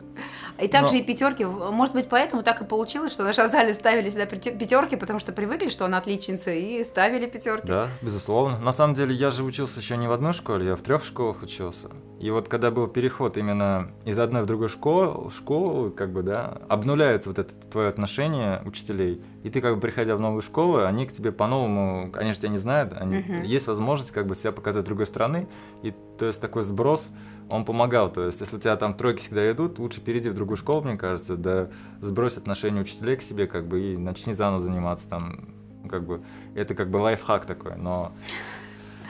[0.60, 1.00] И также Но...
[1.00, 1.44] и пятерки.
[1.44, 5.68] Может быть, поэтому так и получилось, что наши Азали ставили сюда пятерки, потому что привыкли,
[5.68, 7.66] что она отличница, и ставили пятерки.
[7.66, 8.58] Да, безусловно.
[8.60, 11.42] На самом деле, я же учился еще не в одной школе, я в трех школах
[11.42, 11.88] учился.
[12.20, 16.58] И вот когда был переход именно из одной в другую школу, школу, как бы, да,
[16.68, 19.22] обнуляется вот это твое отношение учителей.
[19.42, 22.58] И ты, как бы, приходя в новую школу, они к тебе по-новому, конечно, тебя не
[22.58, 23.46] знают, они, uh-huh.
[23.46, 25.48] есть возможность, как бы, себя показать с другой стороны.
[25.82, 27.12] И то есть такой сброс
[27.50, 28.10] он помогал.
[28.10, 30.96] То есть, если у тебя там тройки всегда идут, лучше перейди в другую школу, мне
[30.96, 31.68] кажется, да
[32.00, 35.48] сбрось отношение учителей к себе, как бы, и начни заново заниматься там,
[35.88, 36.22] как бы,
[36.54, 38.12] это как бы лайфхак такой, но...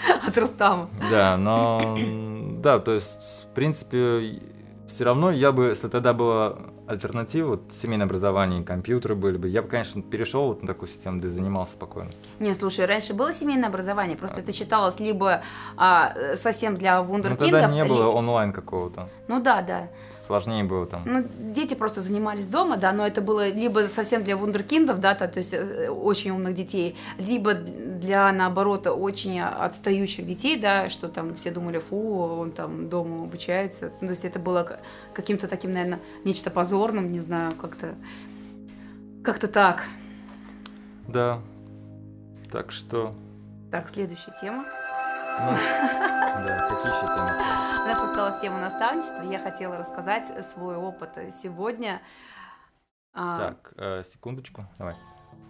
[0.26, 0.88] От Рустама.
[1.10, 1.98] Да, но,
[2.62, 4.40] да, то есть, в принципе,
[4.86, 6.58] все равно я бы, если тогда было
[6.90, 11.18] альтернатива, вот семейное образование, компьютеры были бы, я бы, конечно, перешел вот на такую систему,
[11.18, 12.10] где занимался спокойно.
[12.40, 15.42] Не, слушай, раньше было семейное образование, просто это читалось либо
[15.76, 17.50] а, совсем для Ну, вундеркиндов.
[17.50, 19.88] тогда не было ли- онлайн какого-то, Ну да, да.
[20.26, 21.02] сложнее было там.
[21.06, 21.24] Ну,
[21.54, 25.38] дети просто занимались дома, да, но это было либо совсем для вундеркиндов, да, то, то
[25.38, 31.50] есть э, очень умных детей, либо для, наоборот, очень отстающих детей, да, что там все
[31.50, 33.92] думали, фу, он там дома обучается.
[34.00, 34.78] Ну, то есть это было
[35.12, 36.50] каким-то таким, наверное, нечто
[36.80, 37.94] позорным, не знаю, как-то
[39.22, 39.84] как-то так.
[41.08, 41.40] Да.
[42.50, 43.14] Так что...
[43.70, 44.64] Так, следующая тема.
[44.64, 45.60] у нас-
[46.46, 47.84] Да, какие еще темы?
[47.84, 49.22] У нас осталась тема наставничества.
[49.24, 51.10] Я хотела рассказать свой опыт
[51.42, 52.00] сегодня.
[53.12, 54.94] А, Так, э, секундочку, давай.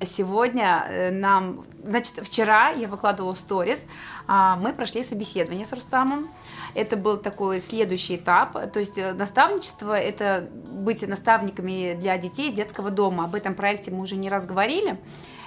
[0.03, 3.83] Сегодня э, нам, значит, вчера я выкладывала сторис,
[4.27, 6.31] а, мы прошли собеседование с Рустамом.
[6.75, 8.73] Это был такой следующий этап.
[8.73, 13.25] То есть э, наставничество– это быть наставниками для детей из детского дома.
[13.25, 14.99] Об этом проекте мы уже не раз говорили.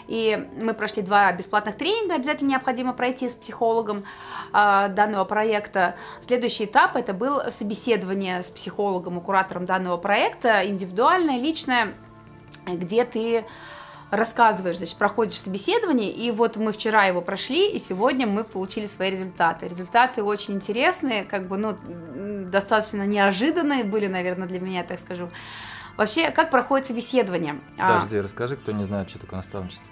[0.08, 4.04] И мы прошли два бесплатных тренинга, обязательно необходимо пройти с психологом
[4.52, 5.96] а, данного проекта.
[6.22, 11.96] Следующий этап это был собеседование с психологом и куратором данного проекта, индивидуальное, личное,
[12.68, 13.46] где ты
[14.16, 19.10] рассказываешь, значит, проходишь собеседование, и вот мы вчера его прошли, и сегодня мы получили свои
[19.12, 19.68] результаты.
[19.68, 21.78] Результаты очень интересные, как бы, ну,
[22.50, 25.30] достаточно неожиданные были, наверное, для меня, так скажу.
[25.98, 27.60] Вообще, как проходит собеседование?
[27.78, 29.92] А, Подожди, расскажи, кто не знает, что такое наставничество.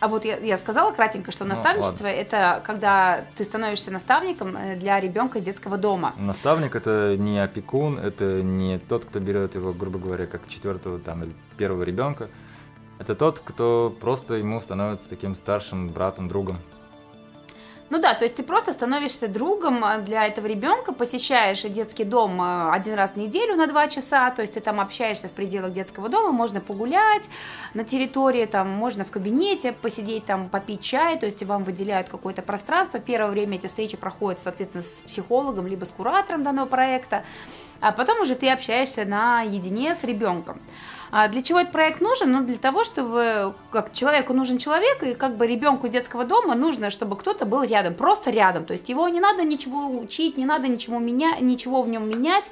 [0.00, 4.76] а вот я, я сказала кратенько, что Ну, наставничество это когда ты становишься наставником э,
[4.76, 6.14] для ребенка из детского дома.
[6.18, 11.22] Наставник это не опекун, это не тот, кто берет его, грубо говоря, как четвертого там
[11.24, 12.28] или первого ребенка.
[12.98, 16.58] Это тот, кто просто ему становится таким старшим братом, другом.
[17.90, 22.42] Ну да, то есть ты просто становишься другом э, для этого ребенка, посещаешь детский дом
[22.42, 25.72] э, один раз в неделю на два часа, то есть ты там общаешься в пределах
[25.72, 27.30] детского дома, можно погулять
[27.72, 32.42] на территории, там можно в кабинете посидеть, там попить чай, то есть вам выделяют какое-то
[32.42, 33.00] пространство.
[33.00, 37.24] Первое время эти встречи проходят, соответственно, с психологом либо с куратором данного проекта,
[37.80, 40.60] а потом уже ты общаешься наедине с ребенком.
[41.10, 42.32] А для чего этот проект нужен?
[42.32, 46.90] Ну, для того, чтобы как человеку нужен человек, и как бы ребенку детского дома нужно,
[46.90, 48.64] чтобы кто-то был рядом, просто рядом.
[48.64, 52.50] То есть его не надо ничего учить, не надо ничего, меня, ничего в нем менять.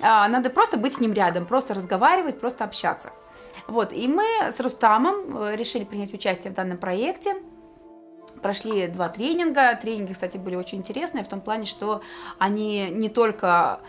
[0.00, 3.10] А, надо просто быть с ним рядом, просто разговаривать, просто общаться.
[3.66, 7.34] Вот, и мы с Рустамом э, решили принять участие в данном проекте.
[8.40, 9.74] Прошли два тренинга.
[9.74, 12.00] Тренинги, кстати, были очень интересные в том плане, что
[12.38, 13.80] они не только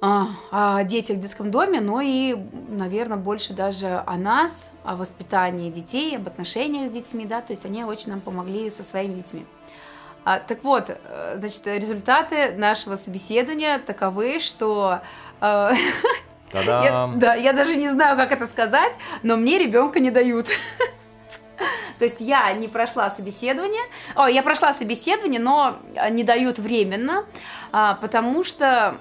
[0.00, 2.34] о детях в детском доме, но и,
[2.68, 7.66] наверное, больше даже о нас, о воспитании детей, об отношениях с детьми, да, то есть
[7.66, 9.44] они очень нам помогли со своими детьми.
[10.24, 15.00] А, так вот, э, значит, результаты нашего собеседования таковы, что
[15.40, 15.70] э,
[16.52, 18.92] я, да, я даже не знаю, как это сказать,
[19.22, 20.46] но мне ребенка не дают.
[21.98, 23.82] То есть я не прошла собеседование,
[24.14, 25.76] о, я прошла собеседование, но
[26.10, 27.24] не дают временно,
[27.72, 28.98] а, потому что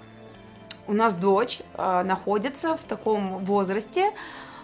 [0.89, 4.11] у нас дочь а, находится в таком возрасте,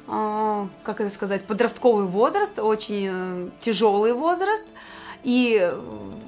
[0.08, 4.64] а, как это сказать, подростковый возраст, очень тяжелый возраст.
[5.26, 5.76] И э,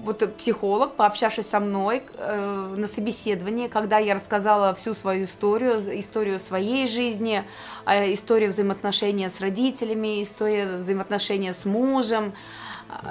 [0.04, 6.39] вот психолог, пообщавшись со мной э, на собеседовании, когда я рассказала всю свою историю, историю
[6.39, 7.43] своей жизни,
[7.86, 12.34] э, историю взаимоотношения с родителями, историю взаимоотношения с мужем,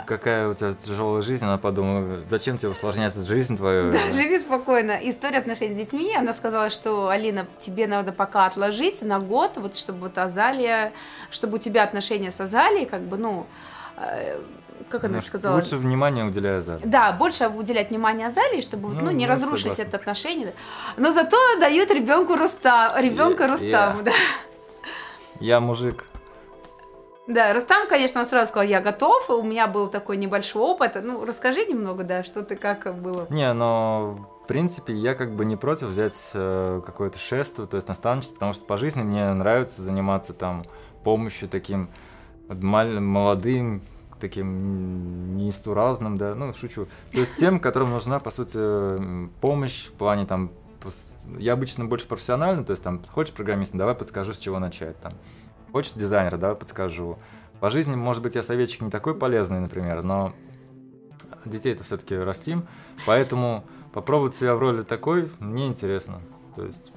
[0.06, 3.92] Какая у тебя тяжелая жизнь, она подумала, зачем тебе усложнять жизнь твою?
[3.92, 4.98] Да, живи спокойно.
[5.02, 6.16] История отношений с детьми.
[6.16, 10.94] Она сказала, что Алина, тебе надо пока отложить на год, вот чтобы вот Азалия,
[11.30, 13.46] чтобы у тебя отношения с Азалией, как бы, ну,
[13.98, 14.38] э,
[14.88, 15.56] как она Может, сказала?
[15.56, 16.80] Лучше внимание уделяя Азале.
[16.84, 19.84] Да, больше уделять внимание Азалии, чтобы Ну, ну, не ну, разрушить согласен.
[19.88, 20.54] это отношение.
[20.96, 24.12] Но зато дают ребенку Руста, ребенка Я- Рустаму, я- да.
[25.40, 26.04] Я мужик.
[27.26, 30.96] Да, Рустам, конечно, он сразу сказал, я готов, у меня был такой небольшой опыт.
[31.02, 33.26] Ну, расскажи немного, да, что ты, как было.
[33.30, 37.88] Не, но в принципе я как бы не против взять э, какое-то шествие, то есть
[37.88, 40.64] наставничество, потому что по жизни мне нравится заниматься там
[41.02, 41.88] помощью таким
[42.48, 43.82] молодым,
[44.20, 46.86] таким нестуразным, да, ну, шучу.
[47.12, 48.58] То есть тем, которым нужна, по сути,
[49.40, 50.50] помощь в плане там,
[51.38, 55.14] я обычно больше профессионально, то есть там, хочешь программиста, давай подскажу, с чего начать там.
[55.72, 57.18] Хочешь дизайнера, давай подскажу.
[57.60, 60.32] По жизни, может быть, я советчик не такой полезный, например, но
[61.44, 62.66] детей-то все-таки растим,
[63.06, 66.20] поэтому попробовать себя в роли такой мне интересно.
[66.54, 66.92] То есть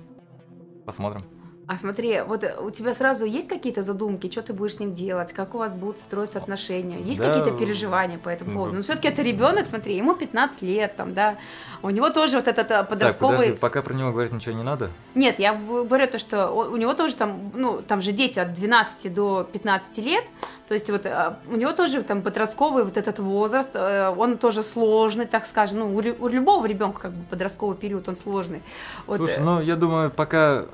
[0.86, 1.24] посмотрим.
[1.72, 4.92] А смотри, вот э, у тебя сразу есть какие-то задумки, что ты будешь с ним
[4.92, 7.28] делать, как у вас будут строиться отношения, есть Да.
[7.28, 8.78] какие-то переживания по этому поводу?
[8.78, 11.38] Ну, все-таки это ребенок, смотри, ему 15 лет, там, да,
[11.84, 13.38] у него тоже вот этот э, Так, подростковый...
[13.38, 14.90] подожди, пока про него говорить ничего не надо?
[15.14, 19.14] Нет, я говорю то, что у него тоже там, ну, там же дети от 12
[19.14, 20.24] до 15 лет,
[20.68, 25.28] то есть вот э, у него тоже там подростковый вот этот возраст, он тоже сложный,
[25.28, 28.64] так скажем, ну, у, лю- у любого ребенка как бы подростковый период, он сложный.
[29.06, 30.66] Вот, Слушай, ну я думаю, пока...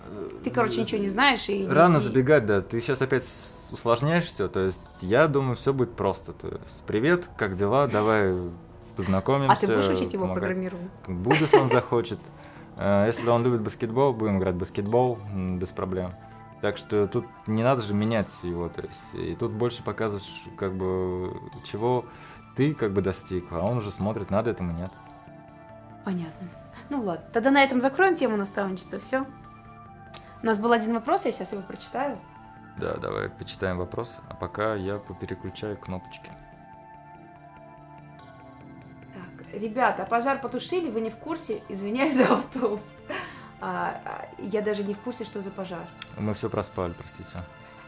[0.46, 1.60] ты, короче, ничего не знаешь и...
[1.60, 2.62] не- Рано и- забегать, да.
[2.62, 3.24] Ты сейчас опять
[3.72, 4.48] усложняешь все.
[4.48, 6.34] То есть я думаю, все будет просто.
[6.34, 7.88] То есть привет, как дела?
[7.88, 8.34] Давай
[8.96, 9.54] познакомимся.
[9.66, 10.44] А ты будешь учить его помогать.
[10.44, 10.90] программированию?
[11.08, 12.20] Буду, если он захочет.
[12.78, 15.18] Э, Если он любит баскетбол, будем играть в баскетбол
[15.58, 16.14] без проблем.
[16.62, 20.74] Так что тут не надо же менять его, то есть и тут больше показываешь, как
[20.74, 21.34] бы,
[21.64, 22.06] чего
[22.56, 24.92] ты как бы достиг, а он уже смотрит, надо этому нет.
[26.06, 26.48] Понятно.
[26.90, 29.26] Ну ладно, тогда на этом закроем тему наставничества, все.
[30.46, 32.20] У нас был один вопрос, я сейчас его прочитаю.
[32.78, 36.30] Да, давай почитаем вопрос, а пока я попереключаю кнопочки.
[39.16, 41.64] Так, ребята, пожар потушили, вы не в курсе?
[41.68, 42.80] Извиняюсь за автоп.
[43.60, 45.88] А, а, я даже не в курсе, что за пожар.
[46.16, 47.40] Мы все проспали, простите.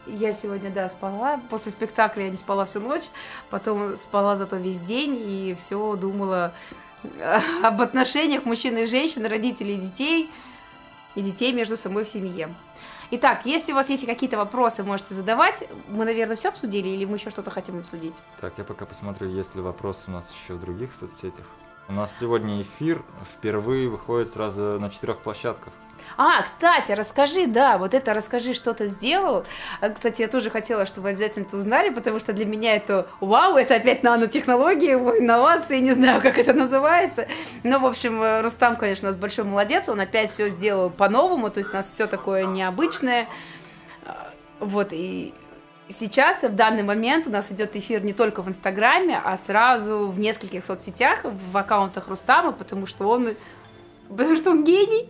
[0.07, 1.39] Я сегодня, да, спала.
[1.51, 3.11] После спектакля я не спала всю ночь,
[3.51, 6.55] потом спала зато весь день и все думала
[7.03, 10.31] э, об отношениях мужчин и женщин, родителей и детей,
[11.17, 12.53] и детей между собой в семье.
[13.09, 15.67] Итак, если у вас есть какие-то вопросы, можете задавать.
[15.87, 18.21] Мы, наверное, все обсудили или мы еще что-то хотим обсудить?
[18.39, 21.45] Так, я пока посмотрю, есть ли вопросы у нас еще в других соцсетях.
[21.89, 23.01] У нас сегодня эфир
[23.33, 25.71] впервые выходит сразу на четырех площадках.
[26.17, 29.45] А, кстати, расскажи, да, вот это расскажи, что ты сделал.
[29.81, 33.55] А, Кстати, я тоже хотела, чтобы обязательно это узнали, потому что для меня это вау,
[33.55, 37.27] это опять нанотехнологии, инновации, не знаю, как это называется.
[37.63, 41.49] Но, в общем, э, Рустам, конечно, у нас большой молодец, он опять все сделал по-новому,
[41.49, 43.27] то есть у нас все такое необычное.
[44.05, 45.33] А, Вот, и
[45.89, 50.19] сейчас, в данный момент, у нас идет эфир не только в Инстаграме, а сразу в
[50.19, 53.29] нескольких соцсетях, в аккаунтах Рустама, потому что он,
[54.09, 55.09] потому что он гений.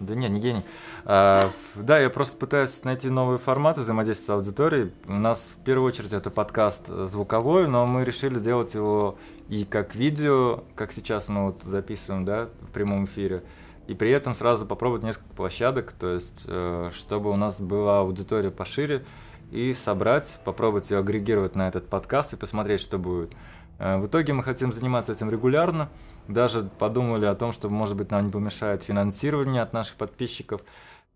[0.00, 0.62] Да не, не гений.
[1.04, 4.92] А, да, я просто пытаюсь найти новые форматы взаимодействия с аудиторией.
[5.06, 9.16] У нас в первую очередь это подкаст э, звуковой, но мы решили сделать его
[9.48, 13.44] и как видео, как сейчас мы вот записываем, да, в прямом эфире.
[13.86, 18.50] И при этом сразу попробовать несколько площадок, то есть, э, чтобы у нас была аудитория
[18.50, 19.04] пошире,
[19.50, 23.32] и собрать, попробовать ее агрегировать на этот подкаст и посмотреть, что будет.
[23.78, 25.88] Э, В итоге мы хотим заниматься этим регулярно.
[26.28, 30.62] Даже подумали о том, что, может быть, нам не помешает финансирование от наших подписчиков.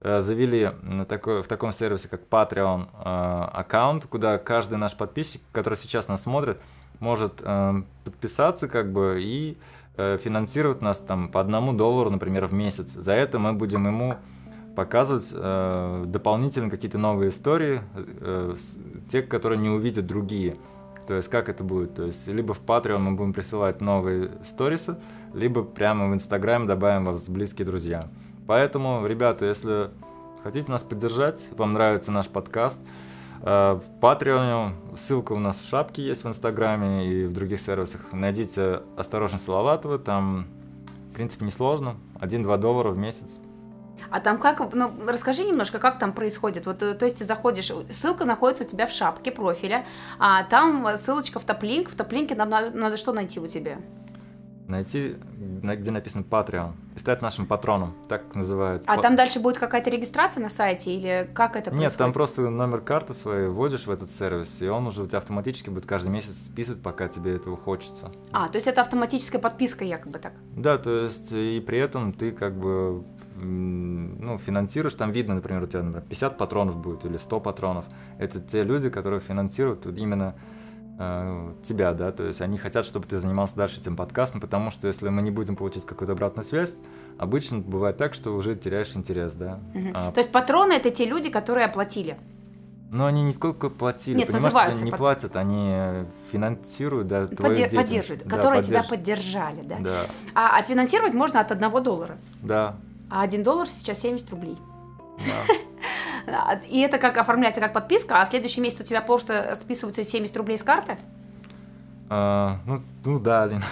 [0.00, 0.70] Э, Завели
[1.08, 6.22] такой, в таком сервисе, как Patreon, э, аккаунт, куда каждый наш подписчик, который сейчас нас
[6.22, 6.58] смотрит,
[7.00, 7.42] может
[8.04, 9.56] подписаться как бы и
[9.96, 12.90] финансировать нас там по одному доллару, например, в месяц.
[12.90, 14.18] За это мы будем ему
[14.76, 18.54] показывать э, дополнительно какие-то новые истории, э,
[19.08, 20.56] те, которые не увидят другие.
[21.06, 21.94] То есть как это будет?
[21.94, 24.96] То есть либо в Patreon мы будем присылать новые сторисы,
[25.34, 28.08] либо прямо в Instagram добавим вас в близкие друзья.
[28.46, 29.90] Поэтому, ребята, если
[30.44, 32.80] хотите нас поддержать, вам нравится наш подкаст,
[33.42, 38.12] э, в Patreon ссылка у нас в шапке есть в Инстаграме и в других сервисах.
[38.12, 40.46] Найдите «Осторожно, Салаватова», там,
[41.10, 41.96] в принципе, несложно.
[42.20, 43.40] 1-2 доллара в месяц.
[44.10, 46.66] А там как, ну, расскажи немножко, как там происходит.
[46.66, 49.86] Вот, э, то есть ты заходишь, ссылка находится у тебя в шапке профиля,
[50.18, 53.78] а там ссылочка в топлинк, в топлинке нам надо, надо что найти у тебя?
[54.70, 55.16] Найти,
[55.62, 58.84] на- где написано Patreon, и стать нашим патроном, так называют.
[58.86, 62.14] А там дальше будет какая-то регистрация на сайте или как это Нет, там происходит?
[62.14, 65.86] просто номер карты своей вводишь в этот сервис, и он уже у тебя автоматически будет
[65.86, 68.12] каждый месяц списывать, пока тебе этого хочется.
[68.30, 70.34] А, то есть это автоматическая подписка якобы так.
[70.54, 73.04] Да, то есть и при этом ты как бы
[73.36, 77.86] ну, финансируешь, там видно, например, у тебя например, 50 патронов будет или 100 патронов.
[78.18, 80.34] Это те люди, которые финансируют именно
[81.62, 85.08] тебя, да, то есть они хотят, чтобы ты занимался дальше этим подкастом, потому что если
[85.08, 86.74] мы не будем получать какую-то обратную связь,
[87.18, 89.60] обычно бывает так, что уже теряешь интерес, да.
[89.74, 89.92] Мгм.
[89.94, 92.18] А, То есть патроны это те люди, которые оплатили.
[92.90, 97.26] Но они не сколько платили, Нет, понимаешь, называются они не под- платят, они финансируют, да,
[97.28, 97.88] твою Поддер- деятельность.
[97.88, 99.76] поддерживают, Да, которые тебя поддерж- поддержали, да.
[99.80, 102.18] Да, А, а финансировать можно от одного доллара.
[102.42, 102.74] да,
[103.08, 104.58] А один доллар сейчас 70 рублей.
[105.18, 105.54] да.
[106.26, 110.04] А, И это как оформляется как подписка, а в следующий месяц у тебя просто списываются
[110.04, 110.98] 70 рублей с карты?
[112.12, 113.62] А, ну, ну да, Алина.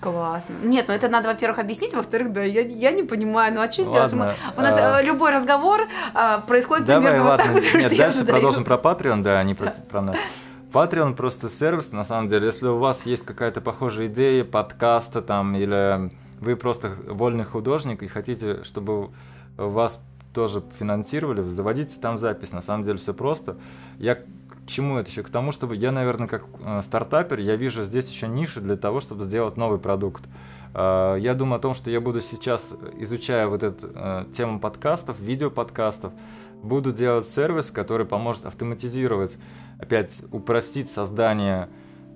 [0.00, 0.54] Классно.
[0.62, 3.82] Нет, ну это надо, во-первых, объяснить, во-вторых, да, я, я не понимаю, ну а что?
[3.90, 7.64] Ладно, Мы- У нас а, э, любой разговор а, происходит Давай, примерно вот ладно, так,
[7.64, 10.16] потому нет, дальше продолжим про Patreon, да, а не про, про нас.
[10.72, 15.56] Patreon просто сервис, на самом деле, если у вас есть какая-то похожая идея подкаста там,
[15.56, 19.10] или вы просто вольный художник и хотите, чтобы
[19.56, 20.00] вас
[20.32, 22.52] тоже финансировали, заводите там запись.
[22.52, 23.56] На самом деле все просто.
[23.98, 25.22] Я к чему это еще?
[25.22, 29.00] К тому, чтобы я, наверное, как э, стартапер, я вижу здесь еще нишу для того,
[29.00, 30.24] чтобы сделать новый продукт.
[30.74, 35.18] Э, я думаю о том, что я буду сейчас, изучая вот эту э, тему подкастов,
[35.20, 36.12] видеоподкастов,
[36.62, 39.38] буду делать сервис, который поможет автоматизировать,
[39.78, 41.68] опять упростить создание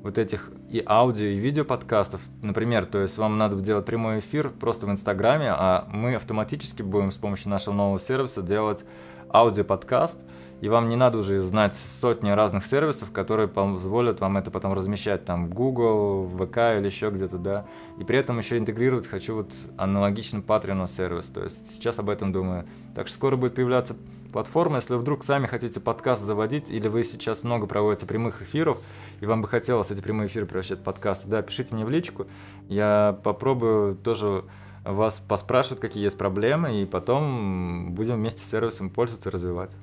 [0.04, 2.20] вот этих и аудио, и видео подкастов.
[2.42, 7.10] Например, то есть вам надо делать прямой эфир просто в Инстаграме, а мы автоматически будем
[7.10, 8.84] с помощью нашего нового сервиса делать
[9.32, 10.18] аудиоподкаст,
[10.60, 15.24] и вам не надо уже знать сотни разных сервисов, которые позволят вам это потом размещать
[15.24, 17.66] там в Google, в ВК или еще где-то, да.
[17.98, 22.30] И при этом еще интегрировать хочу вот аналогично Patreon сервис, то есть сейчас об этом
[22.30, 22.66] думаю.
[22.94, 23.96] Так что скоро будет появляться
[24.34, 24.76] платформа.
[24.76, 28.78] Если вдруг сами хотите подкаст заводить, или вы сейчас много проводите прямых эфиров,
[29.20, 32.26] и вам бы хотелось эти прямые эфиры превращать в подкасты, да, пишите мне в личку.
[32.68, 34.44] Я попробую тоже
[34.84, 39.76] вас поспрашивать, какие есть проблемы, и потом будем вместе с сервисом пользоваться и развивать.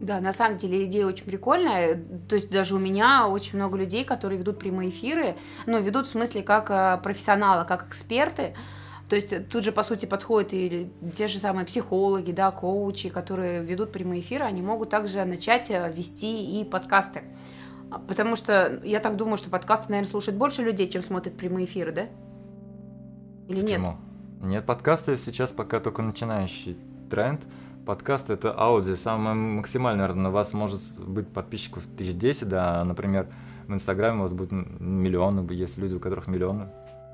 [0.00, 2.02] Да, на самом деле идея очень прикольная.
[2.30, 6.10] То есть даже у меня очень много людей, которые ведут прямые эфиры, ну, ведут в
[6.10, 8.54] смысле как э, профессионалы, как эксперты.
[9.08, 13.62] То есть тут же, по сути, подходят и те же самые психологи, да, коучи, которые
[13.62, 17.22] ведут прямые эфиры, они могут также начать э, вести и подкасты.
[18.06, 21.92] Потому что я так думаю, что подкасты, наверное, слушают больше людей, чем смотрят прямые эфиры,
[21.92, 22.06] да?
[23.48, 23.96] Или Почему?
[24.40, 24.50] нет?
[24.50, 26.76] Нет, подкасты сейчас пока только начинающий
[27.10, 27.40] тренд.
[27.86, 28.96] Подкасты это аудио.
[28.96, 33.28] Самое максимальное, наверное, на вас может быть подписчиков тысяч десять, да, например,
[33.66, 36.68] в Инстаграме у вас будет миллионы, есть люди, у которых миллионы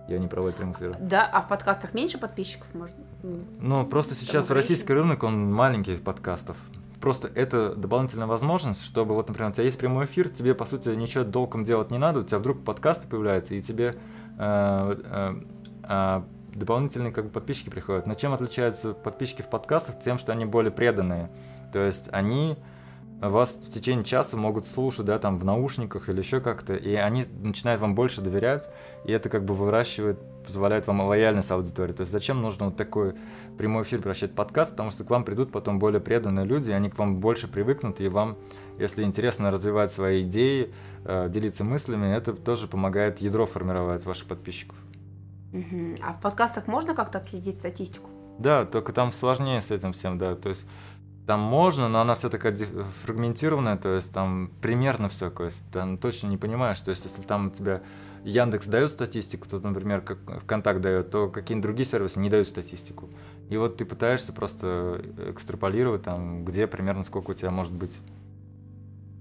[0.09, 0.97] я не проводят прямых эфиров.
[1.01, 2.97] Да, а в подкастах меньше подписчиков, может?
[3.23, 6.57] Ну, просто сейчас российский рынок, он маленький подкастов.
[7.01, 10.89] Просто это дополнительная возможность, чтобы, вот, например, у тебя есть прямой эфир, тебе, по сути,
[10.91, 13.97] ничего толком делать не надо, у тебя вдруг подкасты появляются, и тебе
[14.39, 15.35] э, э,
[15.83, 16.23] э,
[16.55, 18.07] дополнительные как бы, подписчики приходят.
[18.07, 20.01] Но чем отличаются подписчики в подкастах?
[20.01, 21.31] Тем, что они более преданные.
[21.73, 22.57] То есть они
[23.31, 27.25] вас в течение часа могут слушать, да, там в наушниках или еще как-то, и они
[27.41, 28.69] начинают вам больше доверять,
[29.05, 31.93] и это как бы выращивает, позволяет вам лояльность аудитории.
[31.93, 33.15] То есть зачем нужно вот такой
[33.57, 36.99] прямой эфир превращать подкаст, потому что к вам придут потом более преданные люди, они к
[36.99, 38.37] вам больше привыкнут, и вам,
[38.79, 44.77] если интересно развивать свои идеи, э, делиться мыслями, это тоже помогает ядро формировать ваших подписчиков.
[46.03, 48.11] А в подкастах можно как-то отследить статистику?
[48.39, 50.35] Да, только там сложнее с этим всем, да.
[50.35, 50.67] То есть
[51.27, 52.57] там можно, но она вся такая
[53.05, 57.23] фрагментированная, то есть там примерно все, то есть там точно не понимаешь, то есть если
[57.23, 57.83] там у тебя
[58.25, 63.11] Яндекс дает статистику, то, например, как ВКонтакт дает, то какие-нибудь другие сервисы не дают статистику.
[63.51, 67.99] И вот ты пытаешься просто экстраполировать там, где примерно сколько у тебя может быть.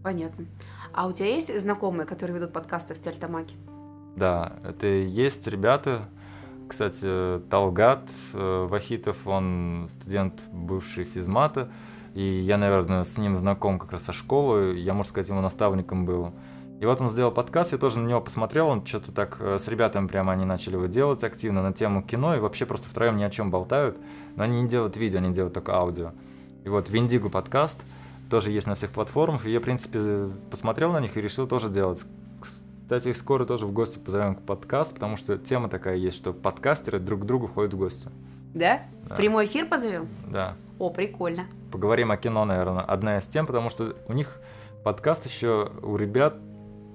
[0.04, 0.46] Понятно.
[0.94, 3.56] А у тебя есть знакомые, которые ведут подкасты в Тельтамаке?
[4.16, 6.08] Да, это есть ребята,
[6.68, 11.70] кстати, Талгат э, Вахитов, он студент бывший физмата,
[12.14, 16.06] и я, наверное, с ним знаком как раз со школы, я, можно сказать, его наставником
[16.06, 16.34] был.
[16.80, 19.68] И вот он сделал подкаст, я тоже на него посмотрел, он что-то так э, с
[19.68, 23.24] ребятами прямо они начали его делать активно на тему кино, и вообще просто втроем ни
[23.24, 23.98] о чем болтают,
[24.36, 26.12] но они не делают видео, они делают только аудио.
[26.66, 27.78] И вот Виндиго подкаст
[28.30, 31.70] тоже есть на всех платформах, и я, в принципе, посмотрел на них и решил тоже
[31.70, 32.04] делать.
[32.42, 36.34] Кстати, их скоро тоже в гости позовем к подкаст, потому что тема такая есть, что
[36.34, 38.10] подкастеры друг к другу ходят в гости.
[38.54, 38.84] Да?
[39.08, 39.16] да.
[39.16, 40.08] Прямой эфир позовем?
[40.28, 40.56] Да.
[40.80, 41.48] О, прикольно.
[41.72, 44.40] Поговорим о кино, наверное, одна из тем, потому что у них
[44.84, 46.36] подкаст еще у ребят,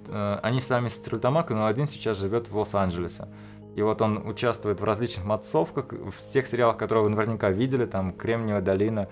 [0.09, 3.27] э, они сами с Трультамака, но один сейчас живет в Лос-Анджелесе.
[3.75, 8.13] И вот он участвует в различных массовках, в тех сериалах, которые вы наверняка видели, там
[8.13, 9.09] «Кремниевая долина»,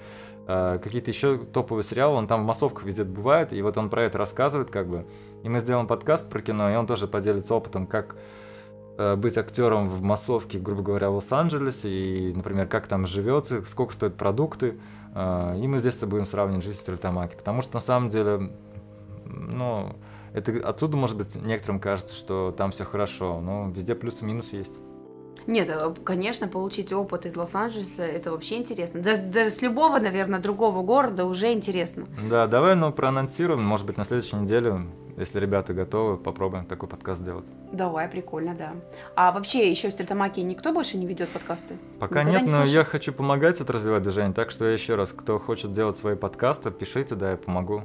[0.46, 4.02] э, какие-то еще топовые сериалы, он там в массовках везде бывает, и вот он про
[4.02, 5.06] это рассказывает как бы.
[5.42, 8.16] И мы сделаем подкаст про кино, и он тоже поделится опытом, как
[8.96, 14.16] быть актером в массовке, грубо говоря, в Лос-Анджелесе, и, например, как там живется, сколько стоят
[14.16, 14.78] продукты.
[15.16, 17.34] Э, и мы здесь будем сравнивать жизнь с Трильтамаки.
[17.36, 18.52] Потому что на самом деле,
[19.24, 19.96] ну,
[20.34, 24.56] это отсюда, может быть, некоторым кажется, что там все хорошо, но везде плюсы и минусы
[24.56, 24.74] есть.
[25.46, 29.00] Нет, э, конечно, получить опыт из Лос-Анджелеса это вообще интересно.
[29.00, 32.06] Даже, даже с любого, наверное, другого города уже интересно.
[32.28, 34.82] Да, давай, ну, проанонсируем, может быть, на следующей неделе,
[35.16, 37.46] если ребята готовы, попробуем такой подкаст сделать.
[37.72, 38.72] Давай, прикольно, да.
[39.14, 41.76] А вообще еще в Стрельтамаке никто больше не ведет подкасты?
[41.98, 45.12] Пока Никогда нет, не но я хочу помогать это развивать движение, так что еще раз,
[45.12, 47.82] кто хочет делать свои подкасты, пишите, да, я помогу.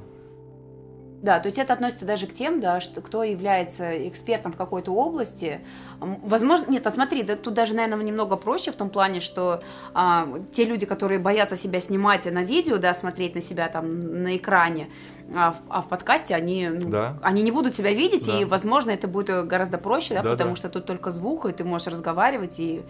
[1.21, 4.91] Да, то есть это относится даже к тем, да, что кто является экспертом в какой-то
[4.91, 5.61] области.
[5.99, 9.61] Возможно, нет, а смотри, да, тут даже, наверное, немного проще в том плане, что
[9.93, 14.35] а, те люди, которые боятся себя снимать на видео, да, смотреть на себя там на
[14.35, 14.89] экране,
[15.33, 17.17] А в, а в подкасте они, ну, Да.
[17.21, 18.39] они не будут тебя видеть, Да.
[18.39, 20.55] и, возможно, это будет гораздо проще, да, Да, потому да.
[20.55, 22.81] что тут только звук, и ты можешь разговаривать и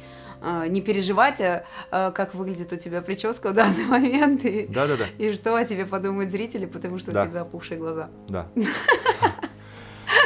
[0.67, 5.33] не переживать, э, э, как выглядит у тебя прическа в данный момент, и, Да-да-да, и
[5.33, 7.23] что о тебе подумают зрители, потому что Да.
[7.23, 8.09] у тебя опухшие глаза.
[8.27, 8.47] да.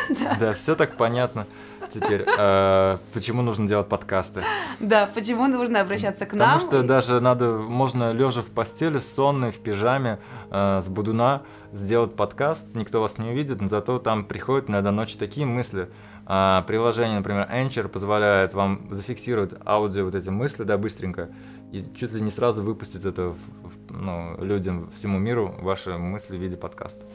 [0.39, 1.45] Да, все так понятно.
[1.89, 4.41] Теперь, э, почему нужно делать подкасты?
[4.79, 6.59] Да, почему нужно обращаться к Потому нам?
[6.59, 10.17] что И- даже надо, можно лежа в постели, сонный, в пижаме,
[10.49, 11.43] э, с будуна,
[11.73, 15.87] сделать подкаст, никто вас не увидит, но зато там приходят иногда ночью такие мысли.
[16.25, 21.29] А, приложение, например, Anchor позволяет вам зафиксировать аудио вот эти мысли, да, быстренько,
[21.71, 26.35] и чуть ли не сразу выпустить это в- в- ну, людям, всему миру, ваши мысли
[26.35, 27.05] в виде подкаста.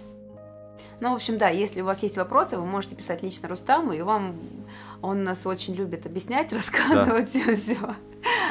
[1.00, 4.02] Ну, в общем, да, если у вас есть вопросы, вы можете писать лично Рустаму, и
[4.02, 4.36] вам
[5.00, 7.78] он нас очень любит объяснять, рассказывать все.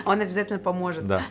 [0.05, 1.05] Он обязательно поможет.
[1.05, 1.23] Да.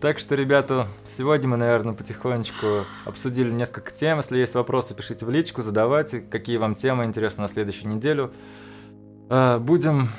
[0.00, 4.18] Так что, ребята, сегодня мы, наверное, потихонечку обсудили несколько тем.
[4.18, 8.30] Если есть вопросы, пишите в личку, задавайте, какие вам темы интересны на следующую неделю.
[9.30, 10.10] Э, Будем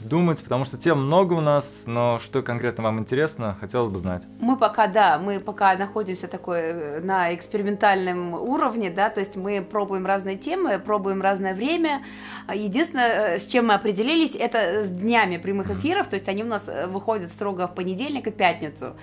[0.00, 4.24] думать, потому что тем много у нас, но что конкретно вам интересно, хотелось бы знать.
[4.40, 9.62] Мы пока, да, мы пока находимся такой э, на экспериментальном уровне, да, то есть мы
[9.62, 12.04] пробуем разные темы, пробуем разное время.
[12.52, 16.46] Единственное, э, с чем мы определились, это с днями прямых эфиров, то есть они у
[16.46, 18.96] нас э, выходят строго в понедельник и пятницу.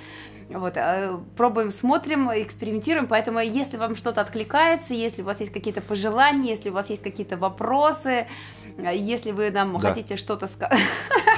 [0.49, 0.77] Вот,
[1.35, 6.69] пробуем, смотрим, экспериментируем, поэтому если вам что-то откликается, если у вас есть какие-то пожелания, если
[6.69, 8.27] у вас есть какие-то вопросы,
[8.77, 9.89] если вы нам Да.
[9.89, 10.79] хотите что-то сказать,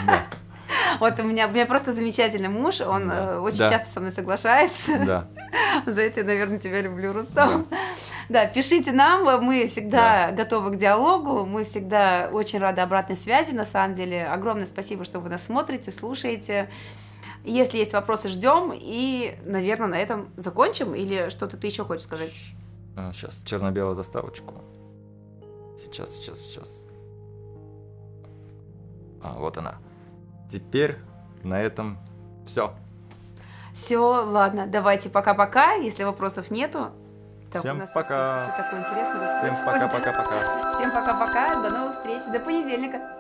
[0.05, 0.23] Да,
[0.99, 3.33] вот у меня, у меня просто замечательный муж, он Да.
[3.35, 3.69] э, очень Да.
[3.69, 4.97] часто со мной соглашается.
[5.05, 5.27] да,
[5.85, 7.67] За это я, наверное, тебя люблю, Рустам.
[8.27, 13.65] Да, пишите нам, мы всегда готовы к диалогу, мы всегда очень рады обратной связи, на
[13.65, 14.25] самом деле.
[14.25, 16.69] Огромное спасибо, что вы нас смотрите, слушаете.
[17.43, 18.71] Если есть вопросы, ждем.
[18.75, 20.93] И, наверное, на этом закончим.
[20.93, 22.33] Или что-то ты еще хочешь сказать?
[23.13, 24.53] Сейчас черно-белую заставочку.
[25.77, 26.85] Сейчас, сейчас, сейчас.
[29.21, 29.75] А, вот она.
[30.49, 30.97] Теперь
[31.43, 31.97] на этом
[32.45, 32.73] все.
[33.73, 35.73] Все, ладно, давайте пока-пока.
[35.73, 36.91] Если вопросов нету.
[37.51, 38.37] Так, Всем у нас пока.
[38.37, 39.39] Все, такое интересное.
[39.39, 40.75] Всем пока-пока-пока.
[40.75, 41.61] Всем пока-пока.
[41.61, 42.23] До новых встреч.
[42.31, 43.18] До понедельника.